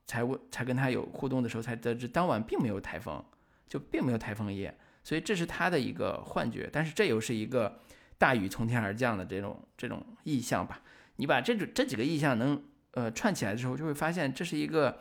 [0.06, 3.22] 才问，才跟他有互动的时候，才得知当晚并没有台风，
[3.68, 4.74] 就并没有台风夜，
[5.06, 6.68] 所以这是他的一个幻觉。
[6.72, 7.78] 但是这又是一个
[8.18, 10.82] 大雨从天而降的这种这种意象吧？
[11.16, 14.98] 你把这种这几个意象能呃串起来的时候，就会发现这是一个。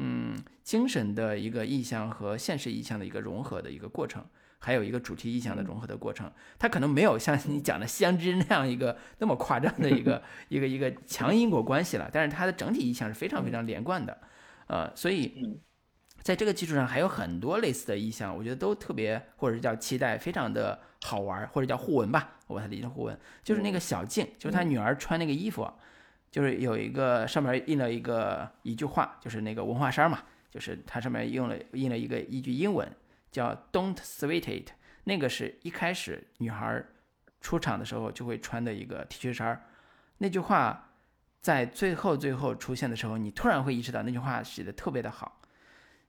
[0.00, 4.24] 嗯，精神的一个意象和现实意象的一个融合的一个过程，
[4.60, 6.30] 还有一个主题意象的融合的过程。
[6.56, 14.16] 它可能没有像你讲的相知那样一个那么夸张的一个 一个一个强因果关系了，但是它的整体意象是非常非常连贯的。
[14.68, 15.58] 呃，所以
[16.22, 25.70] 在这个基础上还有很多类似的意象，我觉得都特别或者是叫期待，非常的好玩，或者叫互文吧，我把它理解成互文，就是那个小静，就是她女儿穿那个衣服。
[26.30, 32.86] 就是有一个上面印了一个一句话，就是那个文化衫嘛，就是它上面用了印了一个一句英文，
[33.32, 34.68] 叫 "Don't sweat it"，
[35.04, 36.84] 那个是一开始女孩
[37.40, 39.58] 出场的时候就会穿的一个 T 恤衫。
[40.18, 40.90] 那句话
[41.40, 45.37] 在最后最后出现的时候，你突然会意识到那句话写的特别的好，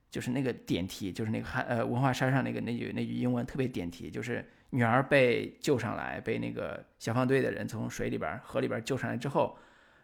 [0.10, 9.58] 就是那个点题，就是那个汉呃文化衫上那个那句那句英文特别点题，就是女儿被救上来，被那个消防队的人从水里边河里边救上来之后。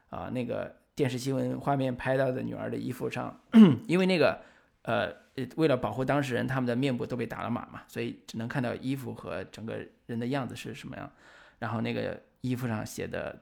[0.09, 3.37] 啊，那个电视新闻画面拍到的女儿的衣服上，
[3.85, 4.39] 因为那个，
[4.83, 5.11] 呃，
[5.57, 11.11] 为了保护当事人，他们的面部都被打了码嘛，所以只能看到衣服和整个人的样子是什么样。
[11.59, 13.41] 然后那个衣服上写的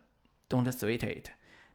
[0.49, 1.28] "Don't sweat it"，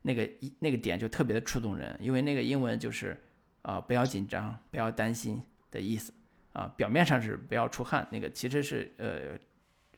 [0.02, 3.16] 那个一那个点就特别的触动人，因为那个英文就是
[3.62, 6.12] 啊，不要紧张，不要担心的意思
[6.52, 6.72] 啊。
[6.76, 9.38] 表面上是不要出汗，那个其实是呃，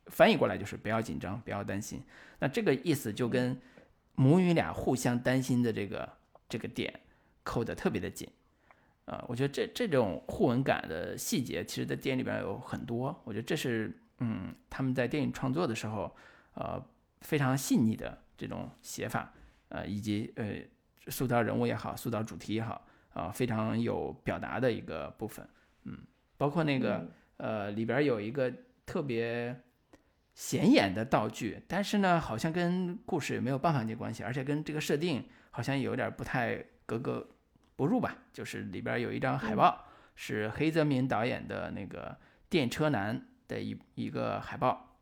[0.07, 2.03] 翻译过来就是不要紧张，不要担心。
[2.39, 3.61] 那这个意思就跟。
[4.17, 6.07] 母女俩互相担心的这个
[6.47, 6.93] 这个点
[7.43, 8.29] 扣得特别的紧，
[9.07, 13.19] 啊，我觉得这这种互文感的细节，其实在电影里边有很多。
[13.25, 16.15] 我觉得这是嗯他们在电影创作的时候，
[16.53, 16.85] 呃
[17.23, 19.33] 非常细腻的这种写法，
[19.71, 20.57] 呃以及呃
[21.07, 25.49] 塑造人物也好，塑造主题也好，啊非常有表达的一个部分。
[25.85, 25.99] 嗯，
[26.37, 28.53] 包括那个呃里边有一个
[28.85, 29.61] 特别。
[30.33, 37.29] 显眼的道具，但是呢，好像跟故事也没有半点关系，而且跟这个设定好像有点不太格格
[37.77, 38.17] 不入吧。
[38.33, 39.85] 就是里边有一张海报，
[40.15, 42.11] 是黑泽明导演的那个
[42.49, 44.97] 《电车男》的一一个海报，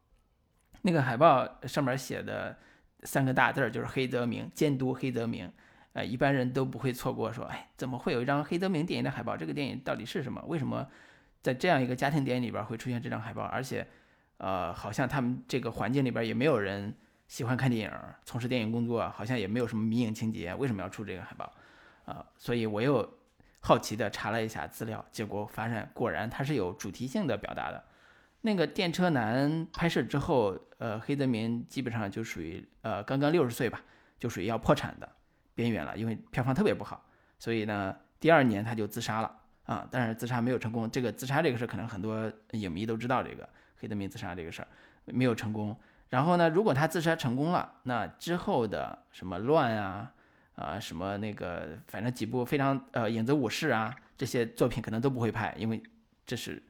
[0.83, 2.59] 那个海报上面写的
[3.05, 5.53] 三个大字儿就是黑泽明监督黑泽明。
[5.93, 9.36] 呃，一般人都不会错过，说，哎，怎么会有一张黑泽明电影的海报？
[9.36, 10.43] 这个电影到底是什么？
[10.47, 10.86] 为什么
[11.43, 13.43] 在这样一个家庭电影里边会出现这张海报？
[13.43, 13.86] 而且。
[14.41, 16.95] 呃，好像他们这个环境里边也没有人
[17.26, 21.53] 喜欢看电影，从事电影工作，好像也没有什么迷影情节，为什么要出这个海报？
[22.05, 23.18] 啊，所以我又
[23.59, 27.82] 好奇的查了一下资料，结果发现果然它是有主题性的表达的。
[28.43, 33.82] 那个电车男拍摄之后，呃，黑泽明基本上就属于呃刚刚六十岁吧，
[34.20, 35.09] 就属于要破产的
[35.59, 37.05] 边缘了，因为票房特别不好，
[37.37, 40.89] 所以呢，第二年他就自杀了啊，但是自杀没有成功。
[40.89, 43.49] 这个自杀这个事儿可能很多影迷都知道这个。
[43.81, 44.69] 黑泽明自杀这个事儿
[45.05, 45.77] 没有成功，
[46.09, 50.13] 然后呢，如果他自杀成功了，那之后的什么乱啊
[50.55, 55.83] 啊什么那个，反正几部非常呃影子武士啊这些作品可能都不会拍，因为
[56.27, 56.63] 这是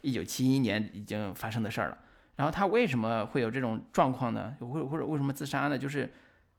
[0.00, 1.98] 一九七一年已经发生的事儿了。
[2.34, 4.56] 然后他为什么会有这种状况呢？
[4.60, 5.78] 或或者为什么自杀呢？
[5.78, 6.12] 就是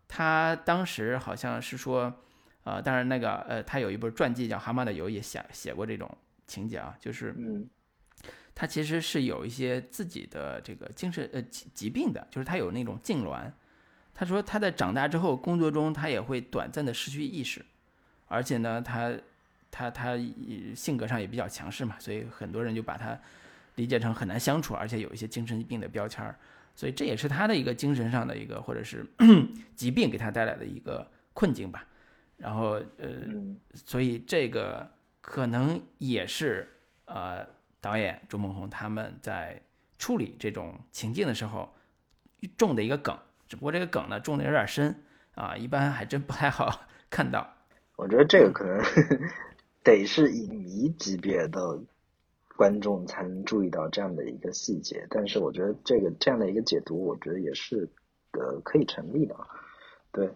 [0.09, 2.13] 他当时好像是说，
[2.63, 7.69] 呃，当然那个呃，他有一本传记叫《蛤蟆的油》，也写写过这种情节啊，就是嗯
[8.55, 13.49] 他其实是有一些自己的这个精神呃疾疾病的，就是他有那种痉挛。
[14.13, 17.63] 他说他在长大之后工作中他也会短暂的失去意识，
[18.27, 19.13] 而且呢他
[19.71, 20.17] 他他
[20.75, 23.17] 性格上也比较强势嘛，所以很多人就把他
[23.75, 26.35] 理解成很难相处，而且有一些精神病的标签儿，
[26.79, 29.05] 所以这也是他的一个精神上的一个或者是
[29.75, 31.85] 疾病给他带来的一个困境吧。
[32.37, 36.69] 然后呃，嗯所以这个可能也是
[37.03, 37.45] 呃
[37.81, 39.61] 导演朱梦红他们在
[39.97, 41.75] 处理这种情境的时候
[42.55, 43.13] 中的一个梗，
[43.49, 45.03] 只不过这个梗呢中的有点深
[45.35, 47.55] 啊，一般还真不太好 看到。
[47.97, 48.81] 我觉得这个可能
[49.83, 51.77] 得是影迷级别的
[52.59, 57.89] 观众才能注意到这样的一个细节，但是我觉得这个这样的一个解读，我觉得也是
[58.33, 59.33] 呃可以成立的，
[60.11, 60.29] 对。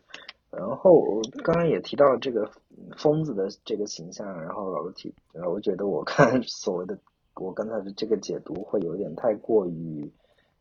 [0.50, 2.50] 然后我刚刚也提到这个
[2.96, 6.98] 疯子的这个形象，然后老陆提，然后我觉得我看所谓的
[7.36, 10.10] 我刚才的这个解读会有点太过于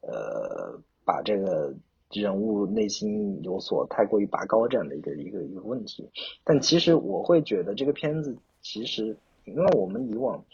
[0.00, 1.72] 呃把这个
[2.10, 6.10] 人物内心有所太过于拔高这样的一个一个一个问题，
[6.42, 10.44] 但其实我会觉得这个片子其实因为我们以往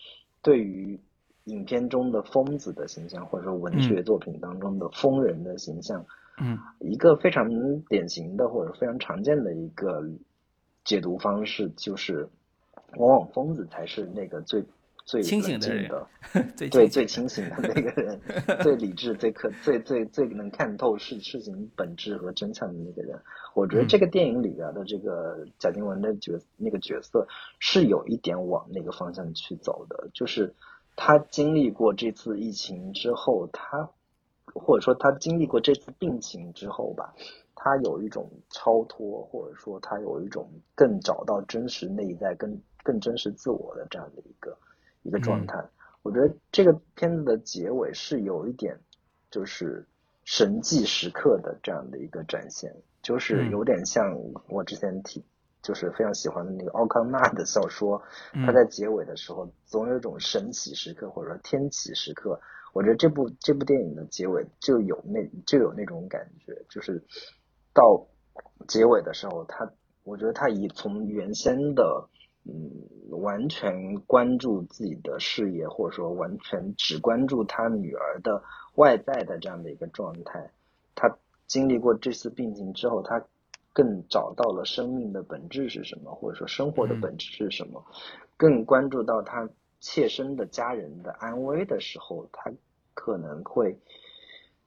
[0.48, 0.98] 对于
[1.44, 6.02] 影片中的疯子的形象，或者说文学作品当中的疯人的形象。
[6.40, 7.46] 嗯一个非常
[7.88, 10.08] 典型的或者非常常见的一个
[10.84, 12.26] 解读方式，就是
[12.96, 14.64] 往往疯子才是那个最
[15.08, 16.06] 最清醒的
[16.54, 18.20] 对最清醒的那个人，
[18.62, 23.18] 最理智、 最可、最最最能看透事事情本质和真相的那个人。
[23.54, 27.26] 我觉得嗯这个电影里边的这个贾静雯的角那个角色
[27.58, 30.54] 是有一点往那个方向去走的，就是
[30.94, 33.88] 他经历过这次疫情之后，他
[34.52, 37.14] 或者说他经历过这次病情之后吧，
[37.54, 44.54] 他有一种超脱，或者说他有一种更找到真实内在、更更真实自我的这样的一个
[45.08, 45.56] 一个状态。
[46.02, 48.78] 我觉得这个片子的结尾是有一点
[49.30, 49.84] 就是
[50.24, 54.04] 神迹时刻的这样的一个展现，就是有点像
[54.48, 55.24] 我之前提。
[55.60, 58.00] 就是非常喜欢的那个奥康纳的小说，
[58.46, 62.40] 他在结尾的时候总有一种神奇时刻或者说天启时刻，
[62.72, 67.02] 我觉得这部这部电影的结尾就有那就有那种感觉，就是
[67.74, 68.06] 到
[68.68, 69.68] 结尾的时候，他
[70.04, 72.08] 我觉得他以从原先的
[72.48, 72.70] 嗯
[73.10, 78.42] 完全关注自己的事业，或者说完全只关注他女儿的
[78.74, 80.50] 外在的这样的一个状态，
[80.94, 83.24] 他经历过这次病情之后，他
[83.72, 87.84] 更找到了生命的本质是什么，或者说生活的本质是什么，
[88.36, 89.48] 更关注到他
[89.80, 92.52] 切身的家人的安危的时候，他
[92.94, 93.76] 可能会，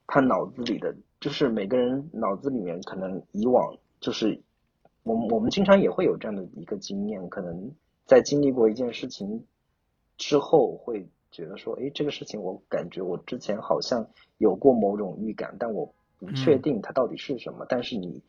[0.07, 4.41] 他脑子里的就是每个人脑子里面可能以往就是，
[5.03, 7.73] 我们我们经常也会有这样的一个经验，可能
[8.05, 9.45] 在经历过一件事情
[10.17, 18.23] 之后，会觉得说，诶，这个事情我感觉我之前好像有过某种预感，但我不确定它到底是什么，但是你。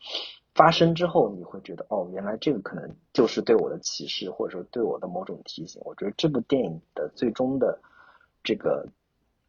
[0.55, 5.81] 发生之后，你会觉得哦，原来这个可能就是对我的启示，或者说对我的某种提醒。
[5.83, 7.81] 我觉得这部电影的最终的
[8.43, 8.87] 这个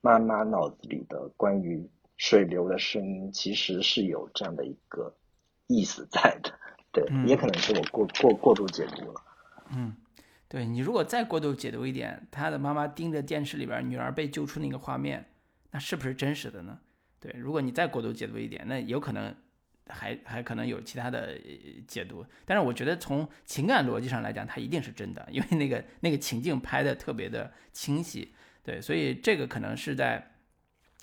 [0.00, 5.14] 妈妈脑子里的关于水流的声音，其实是有这样的一个
[5.66, 6.50] 意思在的。
[6.94, 9.20] 对，嗯也可能是我过过过度解读了。
[9.74, 9.94] 嗯，
[10.48, 15.26] 对你如果再过度解读一点，他的妈妈盯着电视里边女儿被救出那个画面，
[15.72, 16.78] 那是不是真实的呢？
[17.20, 19.34] 对，如果你再过度解读一点，那有可能。
[19.86, 21.38] 还还可能有其他的
[21.86, 30.36] 解读，但是我觉得从情感逻辑上来讲，它一定是真的，因为那个那个情境拍的特别的清晰，对，所以这个可能是在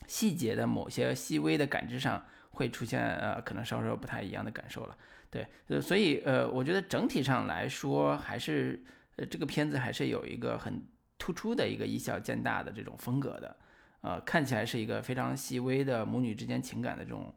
[0.07, 4.97] 细节的某些细微的感知上会出现呃，可能稍稍不太一样的感受了，
[5.31, 8.83] 对，呃，所以呃，我觉得整体上来说，还是
[9.15, 10.85] 呃这个片子还是有一个很
[11.17, 13.57] 突出的一个以小见大的这种风格的，
[14.01, 17.33] 呃，看起来是一个非常细微的母女之间情感的这种。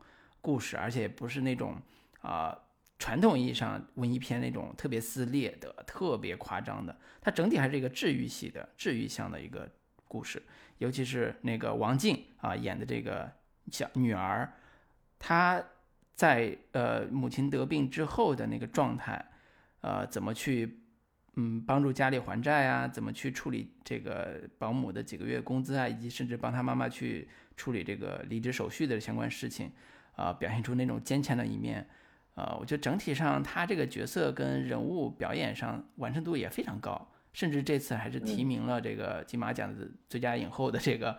[0.47, 1.80] 故事，而且不是那种
[2.20, 2.55] 啊、
[2.99, 9.66] 传统意义上文艺片那种特别撕裂的、特别夸张的，它整体还是一个治愈系的、治愈向的一个
[10.07, 10.42] 故事。
[10.76, 13.26] 尤其是那个王静啊演的这个
[13.72, 14.53] 小女儿，
[15.18, 15.64] 她
[16.14, 19.24] 在呃母亲得病之后的那个状态，
[19.80, 20.80] 呃怎么去
[21.34, 29.70] 嗯帮助家里还债啊，怎么去处理这个保姆的几个月工资啊，以及甚至帮他妈妈去处理这个离职手续的相关事情。
[30.16, 31.84] 啊、呃，表现出那种坚强的一面，
[32.36, 41.18] 呃，我觉得整体上他这个角色跟人物表演上完成度也非常高，甚至这次还是提名了这个金马奖的最佳影后的这个、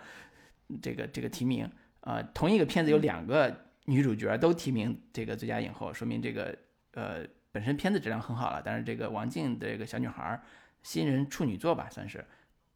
[0.81, 1.69] 这个这个提名，
[1.99, 6.57] 呃，同一个片子有两个女主角都提名这个最佳影后，说明这个
[6.93, 8.61] 呃本身片子质量很好了。
[8.63, 10.41] 但是这个王静这个小女孩
[10.83, 12.25] 新人处女作吧，算是，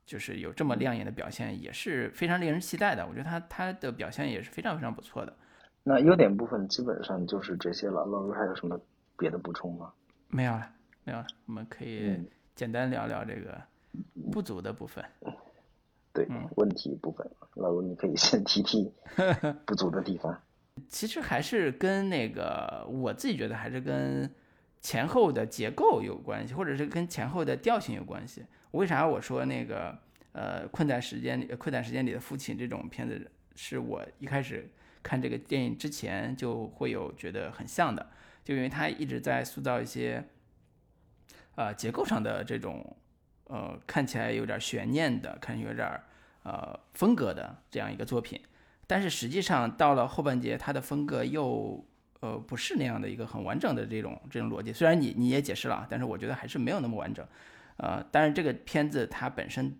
[0.05, 3.05] 就是有这么亮眼的表现，也是非常令人期待的。
[3.07, 5.35] 我觉得她她的表现也是非常非常不错的。
[5.83, 8.05] 那优点部分基本上就是这些了。
[8.05, 8.79] 老卢还有什么
[9.17, 9.91] 别的补充吗？
[10.27, 10.71] 没有了，
[11.03, 11.25] 没有了。
[11.45, 12.19] 我们可以
[12.53, 13.59] 简单聊聊这个
[14.31, 15.03] 不足的部分。
[16.13, 18.91] 对，问题部分，老卢你可以先提提
[19.65, 20.39] 不足的地方。
[20.87, 24.29] 其实还是跟那个我自己觉得还是跟
[24.81, 28.45] 前后的结构有关系，或者是跟前后的调性有关系。
[28.71, 29.97] 为啥我说那个
[30.31, 34.69] 呃困在时间里，困在时间里的父亲这种片子是我一开始
[35.03, 38.09] 看这个电影之前就会有觉得很像的，
[38.43, 40.23] 就因为他一直在塑造一些
[41.55, 42.95] 呃结构上的这种。
[43.51, 45.99] 呃，看起来有点悬念的，看有点
[46.43, 48.39] 呃风格的这样一个作品，
[48.89, 51.85] 但是实际上到了后半节，它的风格又
[52.21, 54.73] 呃不是那样的一个很完整的这种这种逻辑。
[54.73, 57.23] 虽然你你也解释了，但是我觉得还是没有那么完整。
[57.77, 59.77] 呃，但是这个片子它本身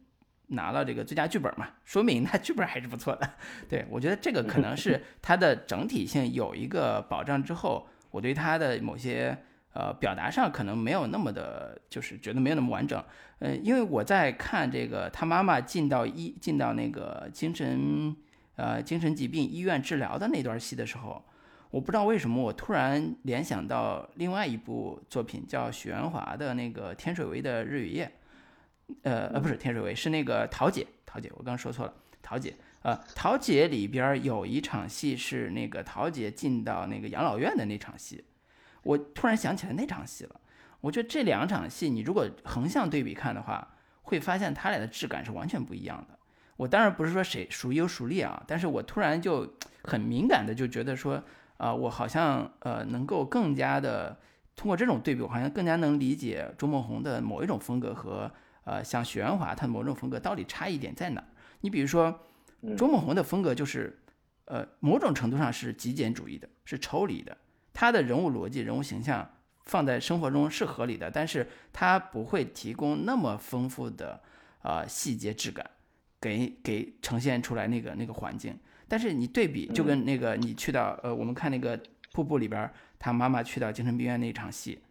[0.50, 3.28] 拿了这个最佳剧本嘛，说明它剧本还是不错的。
[3.68, 9.36] 对我觉得这个可能是 它的整体性有一个保障之后，我对它的某些。
[9.72, 13.02] 呃，表达上可能没有那么的，就是觉得没有那么完整。
[13.38, 18.14] 呃，因为我在看这个他妈妈进到一进到那个精神
[18.60, 21.24] 呃精神疾病医院治疗的那段戏的时候，
[21.72, 28.12] 我不知道为什么我突然联想到另外一部作品，叫许鞍华的那个天水围的日与夜。
[29.04, 31.94] 呃呃，不是天水围，是那个桃姐，桃姐，我刚刚说错了，
[32.24, 32.56] 桃姐。
[32.82, 38.24] 呃，桃姐里边有一场戏是那个桃姐进到那个养老院的那场戏。
[38.82, 40.42] 我突然想起来那场戏了，
[40.82, 46.19] 我觉得这两场戏你如果横向对比看的话，会发现他俩的质感是完全不一样的。
[46.60, 49.50] 我当然不是说谁孰优孰劣啊，但是我突然就
[49.84, 51.24] 很敏感的就觉得说，
[51.56, 54.20] 啊，我好像呃能够更加的
[54.58, 58.30] 通过这种对比，我好像更加能理解周梦红的某一种风格和
[58.66, 61.24] 呃像许鞍华他某种风格到底差异点在哪。
[61.62, 62.28] 你比如说，
[62.78, 63.98] 周梦红的风格就是
[64.44, 67.38] 呃某种程度上是极简主义的，是抽离的。
[67.72, 69.26] 他的人物逻辑、人物形象
[69.64, 74.22] 放在生活中是合理的，但是他不会提供那么丰富的
[74.62, 75.70] 啊细节质感，
[76.20, 78.58] 给给呈现出来那个那个环境。
[78.88, 81.80] 但是你对比，就跟那个你去到呃，我们看那个
[82.12, 84.82] 瀑布里边，他妈妈去到精神病院那场戏，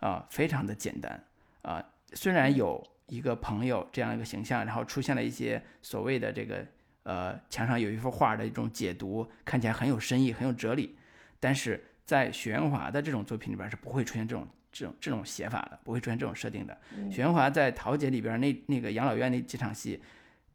[0.00, 1.22] 啊，非常的简单
[1.62, 1.84] 啊。
[2.14, 6.66] 虽然有一个朋友这样一个形象，然后出现了一些所谓的这个
[7.02, 10.96] 呃墙上有一幅画的一种解读，看起来很有深意、很有哲理，
[11.40, 11.84] 但是。
[12.04, 16.76] 在许鞍华的这种作品里边是不会出现这种这种这种写法的，不会出现这种设定的。
[17.10, 20.02] 许鞍华在《桃姐》里边那那个养老院那几场戏，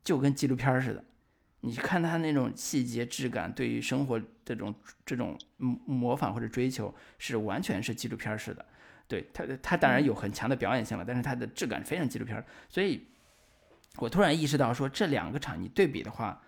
[0.08, 1.04] 就跟纪录片似的。
[1.60, 4.74] 你看他那种细节质感，对于生活这种
[5.06, 8.66] 这种模仿或者追求，是完全是纪录片式的。
[9.10, 12.42] 对他，他当然有很强的表演性了，但是他的质感非常纪录片。
[12.70, 13.06] 所以，
[13.98, 16.42] 我突然意识到说，这两个场你对比的话，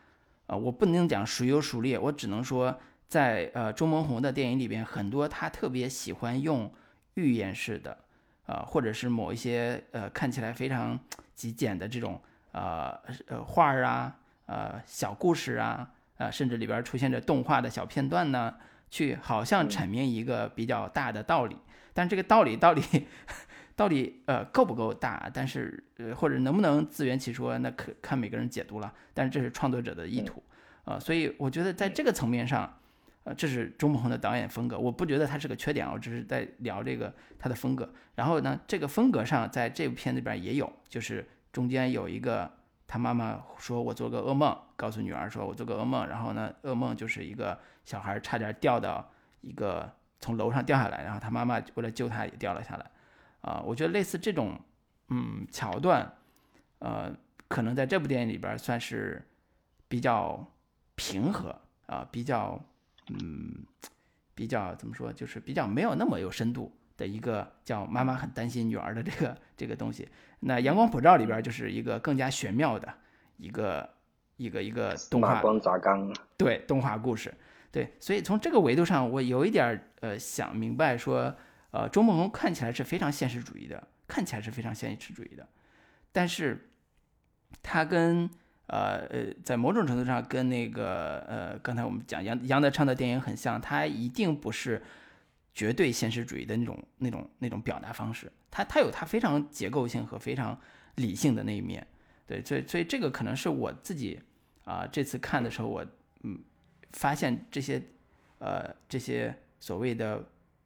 [0.47, 2.79] 啊，我不能讲孰优孰劣，我只能说。
[3.09, 6.71] 在呃，周梦红的电影里边，很多他特别喜欢用
[7.15, 7.97] 预言式的，
[8.45, 10.99] 啊，或者是某一些呃看起来非常
[11.33, 12.21] 极简的这种
[12.51, 18.55] 呃呃画儿啊，呃小故事啊，呃甚至里边出现着动画的小片段呢，
[18.89, 21.57] 去好像阐明一个比较大的道理。
[21.93, 23.07] 但这个道理到底
[23.75, 25.29] 到底呃够不够大？
[25.33, 27.57] 但是呃或者能不能自圆其说？
[27.57, 28.93] 那可看每个人解读了。
[29.13, 30.43] 但是这是创作者的意图
[30.85, 32.75] 啊，所以我觉得在这个层面上。
[33.25, 37.87] 呃，这是周梦红的导演风格，我不觉得他是个缺点，我只是在聊这个他的风格。
[38.15, 41.27] 然后呢，这个风格上在这部片子里边也有，就是
[41.59, 42.49] 中间有一个
[42.87, 52.89] 他妈妈说：“我做个噩梦，告诉女儿说我做个噩梦。”然后呢，噩梦就是一个小孩差点掉到一个从楼上掉下来，然后他妈妈为了救他也掉了下来。
[53.41, 54.57] 啊，我觉得类似这种
[55.09, 56.09] 嗯桥段，
[56.77, 57.13] 呃，
[57.49, 59.21] 可能在这部电影里边算是
[59.89, 60.49] 比较
[60.95, 61.53] 平和
[61.87, 62.57] 啊，比较。
[63.11, 63.65] 嗯，
[64.35, 70.07] 比较怎么说，就是比较没有那么有深度的一个叫妈妈很担心女儿的这个这个东西。
[70.41, 72.93] 那《阳光普照》里边就是一个更加玄妙的
[73.37, 73.89] 一个
[74.37, 75.41] 一个一个动画，
[76.37, 77.33] 对动画故事。
[77.71, 81.35] 对，所以从这个维度上，我有一点呃想明白说，
[81.71, 85.47] 呃，周梦红看起来是非常现实主义的，看起来是非常现实主义的，
[86.11, 86.69] 但是
[87.61, 88.29] 他跟。
[88.71, 94.79] 呃呃，在某种程度上跟那个呃，刚才我们讲杨杨德昌的电影很像，他一定不是
[95.53, 100.59] 绝对现实主义的那种那种那种表达方式，它它有它非常结构性和非常
[100.95, 101.85] 理性的那一面，
[102.25, 104.19] 对，所以所以这个可能是我自己
[104.63, 105.85] 啊这次看的时候我
[106.23, 106.39] 嗯
[106.93, 107.81] 发现这些
[108.37, 110.23] 呃这些所谓的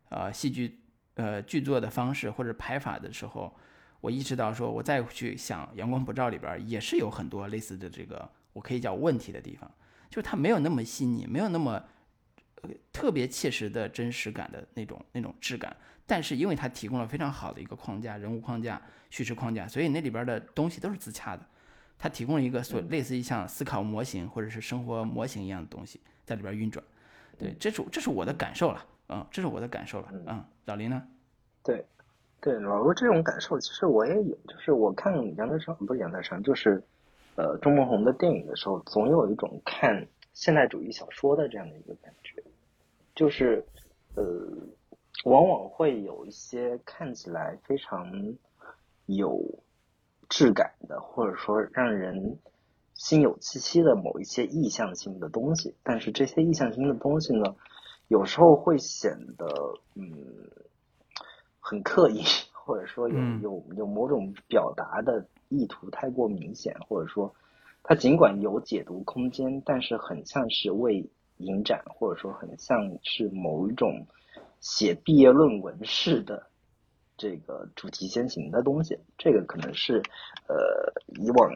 [0.09, 0.79] 呃戏剧
[1.15, 3.53] 呃剧作的方式或者排法的时候，
[4.01, 9.69] 我意识到说，我再去想《阳光普照》里边也是有很多类似的这个我可以叫问题的地方，
[10.09, 11.83] 就是它没有那么细腻，没有那么
[12.91, 15.75] 特别切实的真实感的那种那种质感。
[16.05, 21.45] 但是因为它提供了非常好的一个框架、人物框架、叙事框架，所以那里边的东西都是自洽的。
[21.97, 26.83] 它提供了一个所类似于像思考模型或者是生活模型一样的东西在里边运转。
[27.37, 31.01] 对，这是这是我的感受了，嗯，这是我的感受了，嗯，老林呢？
[31.63, 31.85] 对，
[32.41, 36.83] 对，老罗这种感受其实我也有，就是我看杨德昌不是杨德昌，就是
[37.35, 42.43] 呃钟孟宏的电影的时候，总有一种看现代主义小说的这样的一个感觉，
[43.15, 43.65] 就是
[44.15, 44.23] 呃。
[45.25, 48.11] 往往会有一些看起来非常
[49.05, 49.63] 有
[50.27, 52.39] 质感的，或者说让人
[52.95, 57.55] 心有戚戚的某一些意象性的东西，但是这些意象性的东西呢，
[58.09, 59.45] 有时候会显得
[59.95, 60.49] 嗯
[61.59, 67.33] 很刻意，或者说有有有某种表达的意图太过明显，或者说
[67.83, 71.09] 它尽管有解读空间，但是很像是为
[71.45, 74.05] 影展，或者说很像是某一种。
[74.59, 76.47] 写毕业论文式的
[77.17, 80.01] 这个主题先行的东西，这个可能是
[80.47, 80.55] 呃
[81.21, 81.53] 以往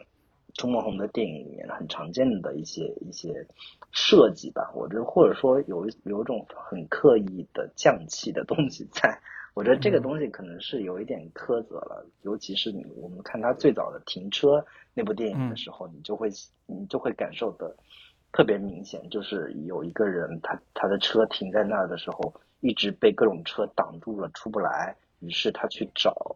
[0.52, 3.46] 钟孟红的电影里面很常见的一些一些
[3.92, 4.70] 设计吧。
[4.74, 9.18] 我觉得或者说有有一种很刻意的匠气的东西在。
[9.54, 14.62] 我觉得这个东西可能是有一点苛责了，尤其是你我们看他最早的停车
[14.92, 16.28] 那部电影的时候，你就会
[16.66, 17.74] 你就会感受的
[18.32, 22.34] 特别明显，就是有一个人他他的车停在那儿的时候。
[22.60, 24.96] 一直被各种车挡住了，出不来。
[25.20, 26.34] 于是他去找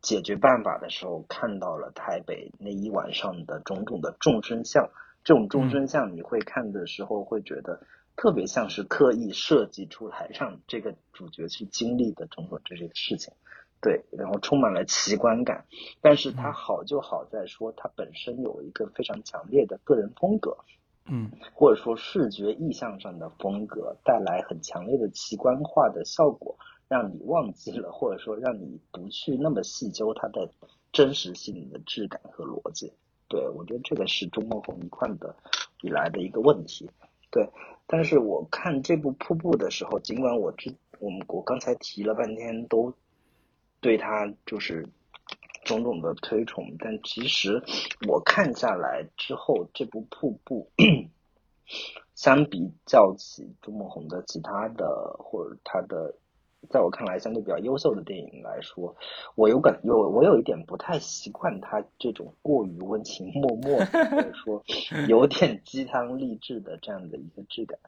[0.00, 4.88] 解决办法的时候，看到了台北那一晚上的种种的众生相。
[5.24, 7.84] 这种众生相，你会看的时候会觉得
[8.14, 13.34] 特别像是刻意设计出来，让这个主角去经历的种种这些事情。
[13.80, 15.64] 对，然后充满了奇观感。
[16.00, 20.56] 但是它好就好在说，它本身有一个非常强烈的个人风格。
[21.06, 26.56] 嗯，或者说视觉意象上的风格带来很强烈的奇观化的效果，
[26.88, 30.50] 让你忘记了，或者说让你不去那么细究它的
[30.92, 32.90] 真实性的质感和逻辑。
[33.28, 35.34] 对我觉得这个是钟孟宏一贯的
[35.82, 36.88] 以来的一个问题。
[37.30, 37.46] 对，
[37.86, 42.94] 但是我看这部瀑布的时候，尽管我之我们我刚才提了半天，都
[43.80, 44.88] 对他就是。
[45.64, 47.62] 种种的推崇，但其实
[48.08, 50.68] 我看下来之后，这部《瀑布》
[52.14, 56.14] 相比较起朱梦红的其他的或者他的，
[56.70, 58.94] 在我看来相对比较优秀的电影来说，
[59.34, 64.62] 我有感有我有一点不太习惯他这种过于温情脉脉，或者说
[65.08, 67.78] 有点鸡汤励志的这样的一个质感。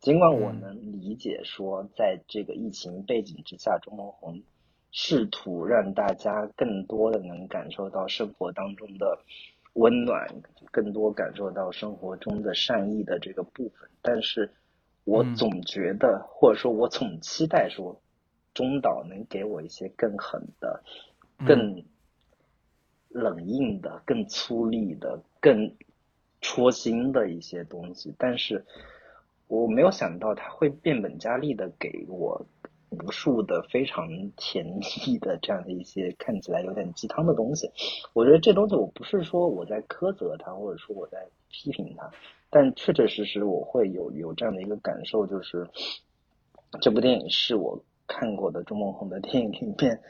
[0.00, 4.42] 尽管我能理解说，在这个疫情背景之下，钟孟宏。
[4.98, 9.18] 试图让大家更多的能感受到生活当中的
[9.74, 10.26] 温暖，
[10.72, 13.90] 更多感受到生活中的善意的这个部分。
[14.00, 14.50] 但是，
[15.04, 18.00] 我总觉得，或者说我总期待说，
[18.54, 20.82] 中岛能给我一些更狠的、
[21.46, 21.84] 更
[23.10, 25.76] 冷硬的、更粗粝的、更
[26.40, 28.14] 戳心的一些东西。
[28.16, 28.64] 但是，
[29.46, 32.46] 我没有想到他会变本加厉的给我。
[33.04, 37.70] 无数的非常甜蜜的这样的一些看起来有点鸡汤的东西，
[38.12, 42.10] 我觉得这东西我不是说我在苛责他，或者说我在批评他，
[42.50, 45.68] 但确确实实我会有有这样的一个感受，就是
[46.80, 50.00] 这部电影是我看过的钟梦红的电影里面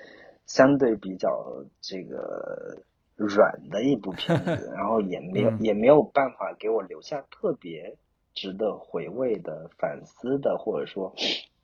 [0.47, 2.77] 相对比较这个
[3.17, 7.97] 软的一部片子， 然后也没有也没有办法给我留下特别
[8.35, 11.15] 值得回味的反思的，或者说。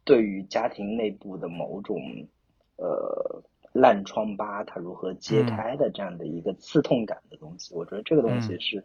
[0.04, 1.96] 对于家庭内部的某种
[2.76, 3.42] 呃
[3.72, 8.84] 烂疮疤，它如何揭开的这样的一个刺痛感的东西，我觉得这个东西是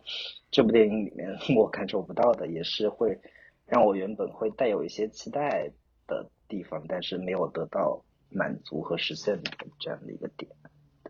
[0.52, 3.20] 这部电影里面 我感受不到的，也是会
[3.66, 5.72] 让我原本会带有一些期待
[6.06, 10.50] 的地方，但是没有得到满足和实现的这样的一个点。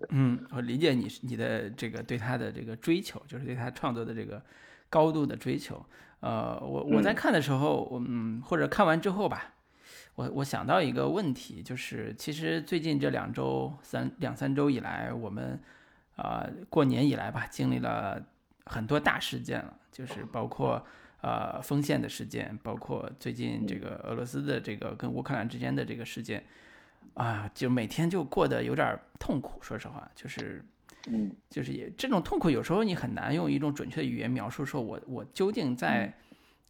[0.10, 4.42] 嗯，我理解你你的这个对他的这个追求，就是对他创作的这个
[4.90, 5.86] 高度的追求。
[6.20, 9.54] 呃，我我在看的时候，嗯，或者看完之后吧。
[10.18, 15.60] 我我想到一个问题，就是其实最近这两周三两三周以来，我们
[16.16, 18.20] 啊过年以来吧，经历了
[18.66, 20.84] 很多大事件了，就是包括
[21.22, 26.44] 呃丰县的事件，包括最近这个俄罗斯的这个跟乌克兰之间的这个事件，
[27.14, 29.62] 啊，就每天就过得有点痛苦。
[29.62, 30.66] 说实话，就是
[31.06, 36.12] 嗯，就是也这种痛苦，有时候你很难用一种准确的语言描述，说我我究竟在。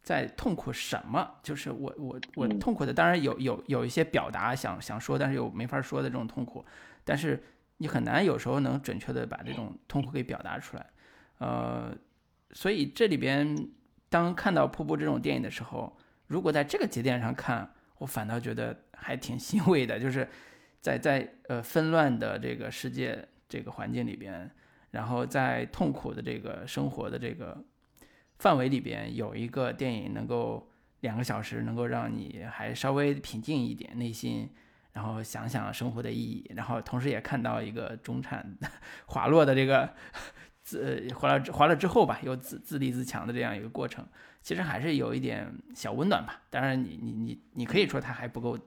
[0.08, 1.34] 在痛苦什么？
[1.42, 6.64] 就是我我我嗯痛苦的，当然有有有一些表达想想说，但是又没法说的这种痛苦，
[7.04, 7.38] 但是
[7.76, 10.86] 你很难有时候能准确的把这种痛苦给表达出来，
[11.40, 11.94] 呃，
[12.52, 13.54] 所以这里边
[14.08, 15.94] 当看到瀑布这种电影的时候，
[16.26, 20.26] 如果在这个节点上看，我反倒觉得还挺欣慰的，就是
[20.80, 24.50] 在在呃纷乱的这个世界这个环境里边，
[24.90, 27.62] 然后在痛苦的这个生活的这个
[28.38, 30.70] 范围里边，有一个电影能够
[31.00, 34.48] 两个小时能够让你还稍微平静一点内心，
[34.92, 38.56] 然后想想生活的意义，然后同时也看到一个中产
[39.06, 39.92] 滑落的这个
[40.62, 44.06] 自滑落滑落之后吧，又自自立自强的这样一个过程，
[44.42, 46.42] 其实还是有一点小温暖吧。
[46.50, 48.58] 当然你，你你你可以说它还不够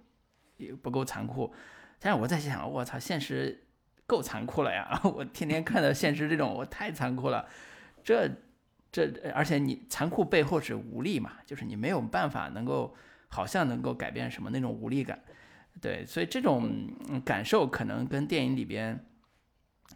[0.58, 1.54] 也不够残酷，
[2.00, 3.68] 但是我在想，我操，现实
[4.06, 5.00] 够残酷了呀！
[5.06, 7.48] 我天天看到现实这种，我太残酷了。
[8.04, 8.30] 这
[8.92, 12.94] 这，而且你残酷背后是无力嘛，就是你没有办法能够，
[13.30, 15.20] 好像能够改变什么那种无力感。
[15.80, 16.70] 对，所以这种
[17.10, 19.06] 嗯感受可能跟电影里边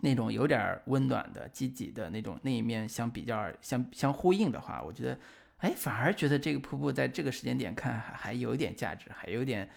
[0.01, 5.19] 那种有点儿温暖的、积极的那种那一面相比较相相呼应的话，我觉得，
[5.57, 9.69] 哎，反而觉得这个瀑布在这个时间点看还还有一点价值，还有点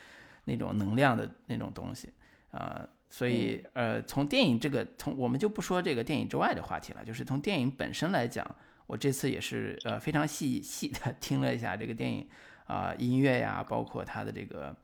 [0.45, 2.09] 那种能量的那种东西
[2.51, 8.45] 啊、所以呃，从电影这个从我们就不说这个电影之外的话题了，就是从电影本身来讲，
[8.89, 12.27] 我这次也是呃非常细细的 听了一下这个电影
[12.65, 14.75] 啊、音乐呀，包括它的这个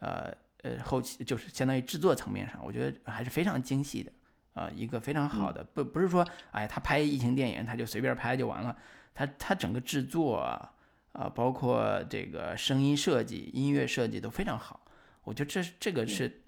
[0.00, 0.30] 呃
[0.62, 4.12] 呃后期就是相当于制作层面上，我觉得还是非常精细的
[4.54, 8.76] 啊、一个非常好的，不不是说哎他拍疫情电影他就随便拍就完了，
[9.14, 10.72] 他他整个制作啊、
[11.12, 14.84] 啊包括这个声音设计、音乐设计都非常好，
[15.24, 16.42] 我觉得这是这个是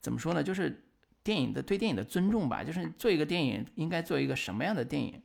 [0.00, 0.42] 怎么说呢？
[0.42, 0.84] 就是
[1.22, 5.20] 电影的对电影的尊重吧，就是做一个电影应该做一个什么样的电影，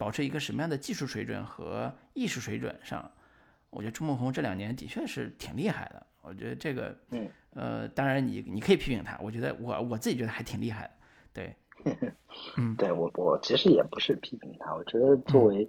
[0.00, 3.10] 保持一个什么样的技术水准和艺术水准上，
[3.68, 6.06] 我觉得朱梦红这两年的确是挺厉害的。
[6.22, 10.90] 我觉得这个，嗯，呃，当然你你可以批评他，我觉得我我自己觉得还挺厉害的，
[11.34, 11.54] 对，
[12.78, 15.68] 对我我其实也不是批评他，我觉得作为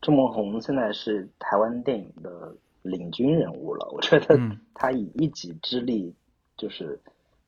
[0.00, 6.14] 朱梦红现在是台湾电影的领军人物了，我觉得嗯他以一己之力
[6.56, 7.00] 就是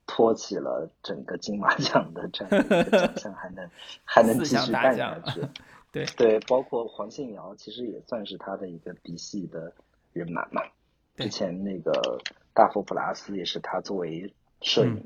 [0.04, 3.70] 托起了整个金马奖的这样一个奖项，还能
[4.04, 5.40] 还能继续办下去。
[5.92, 6.04] 对。
[6.16, 9.72] 对，包括黄信尧其实也算是他的一个嫡系的
[10.12, 10.62] 人马嘛。
[11.16, 12.20] 之前那个
[12.54, 15.04] 大佛普拉斯也是他作为摄影，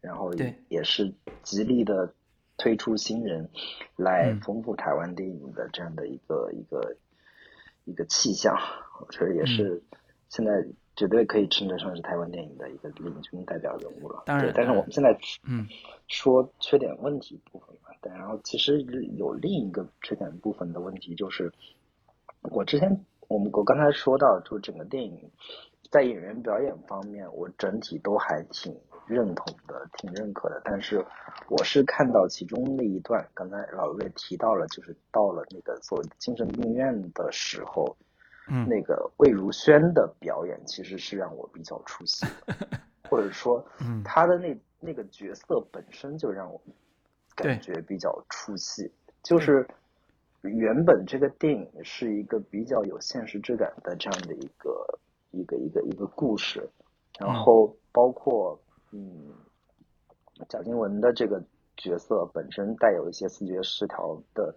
[0.00, 0.32] 然后
[0.68, 2.12] 也是极力的
[2.58, 3.48] 推出新人
[3.96, 4.40] 来嗯。
[4.40, 6.96] 丰富台湾电影的这样的一个、一个
[7.84, 8.54] 一个气象，
[9.00, 9.98] 我觉得也是嗯
[10.28, 14.22] 现在绝对可以称得上是台湾电影的一个领军代表人物了。
[14.26, 15.66] 当然对但是我们现在嗯。
[16.08, 17.68] 说缺点问题部分
[18.02, 18.82] 嘛，但然后其实
[19.16, 21.52] 有另一个缺点部分的问题就是，
[22.50, 25.30] 我之前我们我刚才说到，就整个电影
[25.90, 28.74] 在演员表演方面，我整体都还挺
[29.06, 30.60] 认同的，挺认可的。
[30.64, 31.04] 但是
[31.48, 37.96] 我是看到其中那一段，刚才老魏提到了，就是到了那个所谓的精神病院的时候，
[38.48, 38.66] 嗯。
[38.68, 42.56] 那个魏如萱的表演其实是让我比较出戏的，
[43.10, 44.02] 或者说嗯。
[44.02, 46.72] 她的那那个角色本身就让我对
[47.42, 48.90] 感觉比较出戏，
[49.22, 49.66] 就是
[50.42, 54.98] 原本这个电影是一个比较有现实质感的这样的一个
[55.30, 56.68] 一个一个一个故事，
[57.18, 58.58] 然后包括
[58.90, 59.32] 嗯
[60.48, 61.42] 贾静雯的这个
[61.76, 64.54] 角色本身带有一些视觉失调的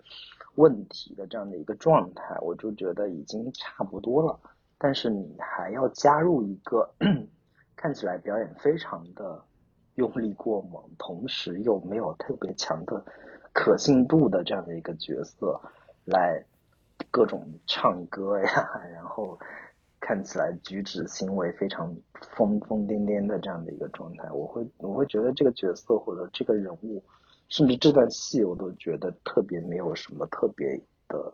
[0.55, 4.39] 问题的这样的一个状态，我就觉得已经差不多了。
[4.77, 6.89] 但是你还要加入一个
[7.77, 9.43] 看起来表演非常的
[9.95, 13.03] 用力过猛，同时又没有特别强的
[13.53, 15.59] 可信度的这样的一个角色，
[16.05, 16.43] 来
[17.11, 19.37] 各种唱歌呀，然后
[19.99, 21.95] 看起来举止行为非常
[22.35, 27.03] 疯疯癫癫的这样的一个状态，我会我会觉得这个角色或者这个人物，
[27.47, 31.33] 甚至这段戏我都觉得特别没有什么特别的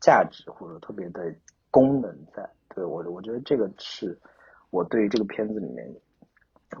[0.00, 1.34] 价值或者特别的
[1.70, 2.48] 功能在。
[2.74, 4.18] 对我我觉得这个是
[4.70, 5.90] 我对于这个片子里面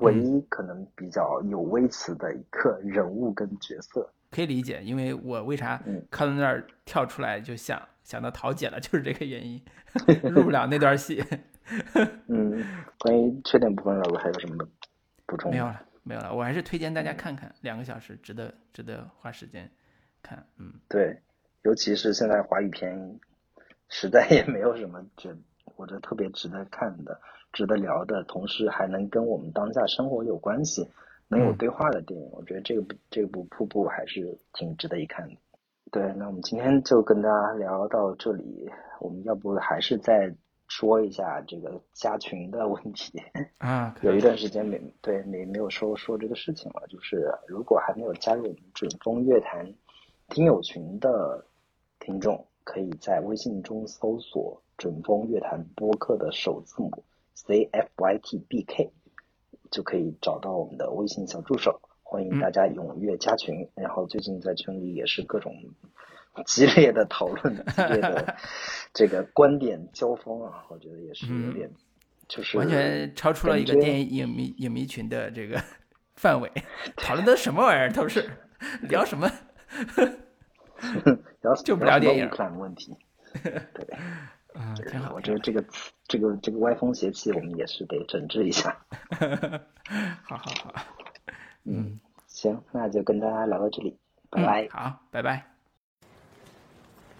[0.00, 4.12] 唯一可能比较有微词的一个人物跟角色。
[4.30, 9.62] 可以理解，因为我为啥嗯看到那儿跳出来就想想到桃姐了，就是这个原因，
[10.24, 11.22] 入不了那段戏。
[12.28, 12.64] 嗯，
[12.98, 14.66] 关于缺点部分，老师还有什么
[15.26, 15.50] 补充？
[15.50, 19.70] 没有了，没有了，我还是推荐大家看看，两个小时值得值得花时间
[20.22, 20.46] 看。
[20.58, 21.20] 嗯，对，
[21.62, 23.20] 尤其是现在华语片，
[23.88, 25.34] 实在也没有什么觉
[25.76, 27.20] 我觉得特别值得看的、
[27.52, 30.88] 值得聊的，同时还能跟我们当下生活有关系、
[31.28, 32.28] 能有嗯对话的电影。
[32.32, 35.34] 我觉得这个部这部《瀑布》还是挺值得一看的。
[35.90, 38.70] 对，那我们今天就跟大家聊到这里。
[38.98, 40.34] 我们要不还是再
[40.68, 43.20] 说一下这个加群的问题
[43.58, 43.94] 啊？
[44.00, 46.86] 有一段时间没对没没有说说这个事情了。
[46.88, 49.74] 就是如果还没有加入我们准风乐坛
[50.28, 51.44] 听友群的
[51.98, 57.04] 听众，可以在微信中搜索“准风乐坛播客”的首字母
[57.46, 58.92] C F Y T B K，
[59.70, 61.80] 就可以找到我们的微信小助手。
[62.02, 63.68] 欢迎大家踊跃加群。
[63.74, 65.54] 然后最近在群里也是各种。
[66.46, 68.36] 激烈的讨论， 激烈的
[68.94, 71.70] 这个观点交锋啊，我觉得也是有点，
[72.26, 75.62] 就是完全超出了一个电影影迷影迷群的这个
[76.16, 76.50] 范围，
[76.96, 78.30] 讨论的什么玩意儿都是
[78.88, 79.30] 聊什么，
[81.42, 82.30] 聊就不聊电影。
[82.56, 82.96] 问题，
[83.42, 83.62] 对，
[84.54, 85.12] 啊，挺好。
[85.14, 85.64] 我觉得这个
[86.06, 88.76] 这个这个歪风邪气，我们也是得整治一下。
[90.22, 90.74] 好好好，
[91.64, 93.96] 嗯，行，那就跟大家聊到这里，
[94.30, 94.68] 拜拜。
[94.70, 95.44] 好，拜拜。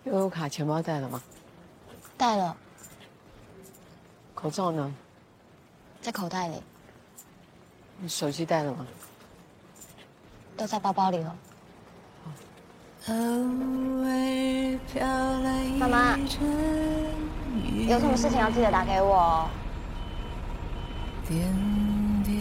[0.05, 1.23] 悠游卡钱包带了吗？
[2.17, 2.57] 带了。
[4.35, 4.95] 口罩呢？
[6.01, 6.63] 在口袋里。
[7.99, 8.87] 你手机带了吗？
[10.57, 11.37] 都在包包里了。
[15.79, 16.17] 妈妈，
[17.89, 19.51] 有什么事情要记得打给我。
[21.27, 21.53] 点
[22.23, 22.33] 点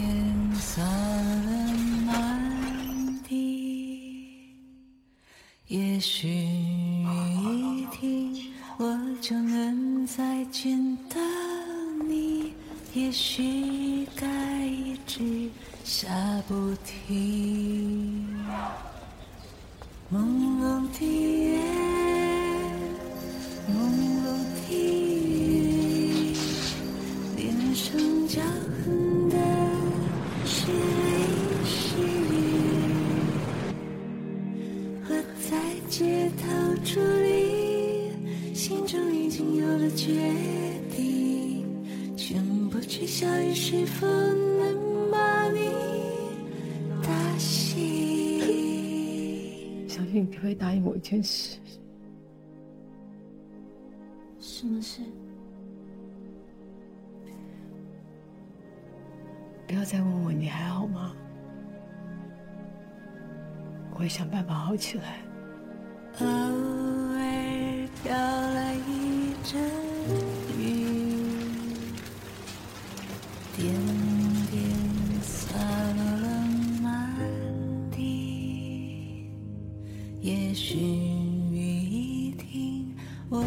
[2.06, 4.54] 满地
[5.66, 7.08] 也许雨
[7.42, 11.18] 一停，我就能再见到
[12.06, 12.52] 你。
[12.94, 15.50] 也许该一直
[15.82, 16.08] 下
[16.46, 18.28] 不停。
[20.12, 20.18] 朦
[20.60, 20.62] 胧
[20.92, 21.58] 的夜，
[23.66, 24.28] 朦胧
[24.68, 26.36] 的雨，
[27.34, 27.40] 脸
[27.74, 27.98] 上
[28.28, 28.36] 骄
[28.84, 29.36] 横的
[30.44, 30.72] 是泪
[31.64, 31.72] 是
[32.02, 32.30] 雨。
[35.88, 36.44] 街头
[36.82, 36.86] 伫
[37.22, 40.32] 立，心中已经有了决
[40.96, 41.66] 定，
[42.16, 44.81] 全部取消于是否能
[50.12, 51.56] 小信，你可以答应我一件事。
[54.38, 55.00] 什么事？
[59.66, 61.16] 不要再问我你还好吗？
[63.92, 65.22] 我会想办法好起来。
[66.20, 69.58] 偶尔飘来一阵
[70.58, 71.16] 雨，
[80.22, 82.94] 也许雨一停，
[83.28, 83.42] 我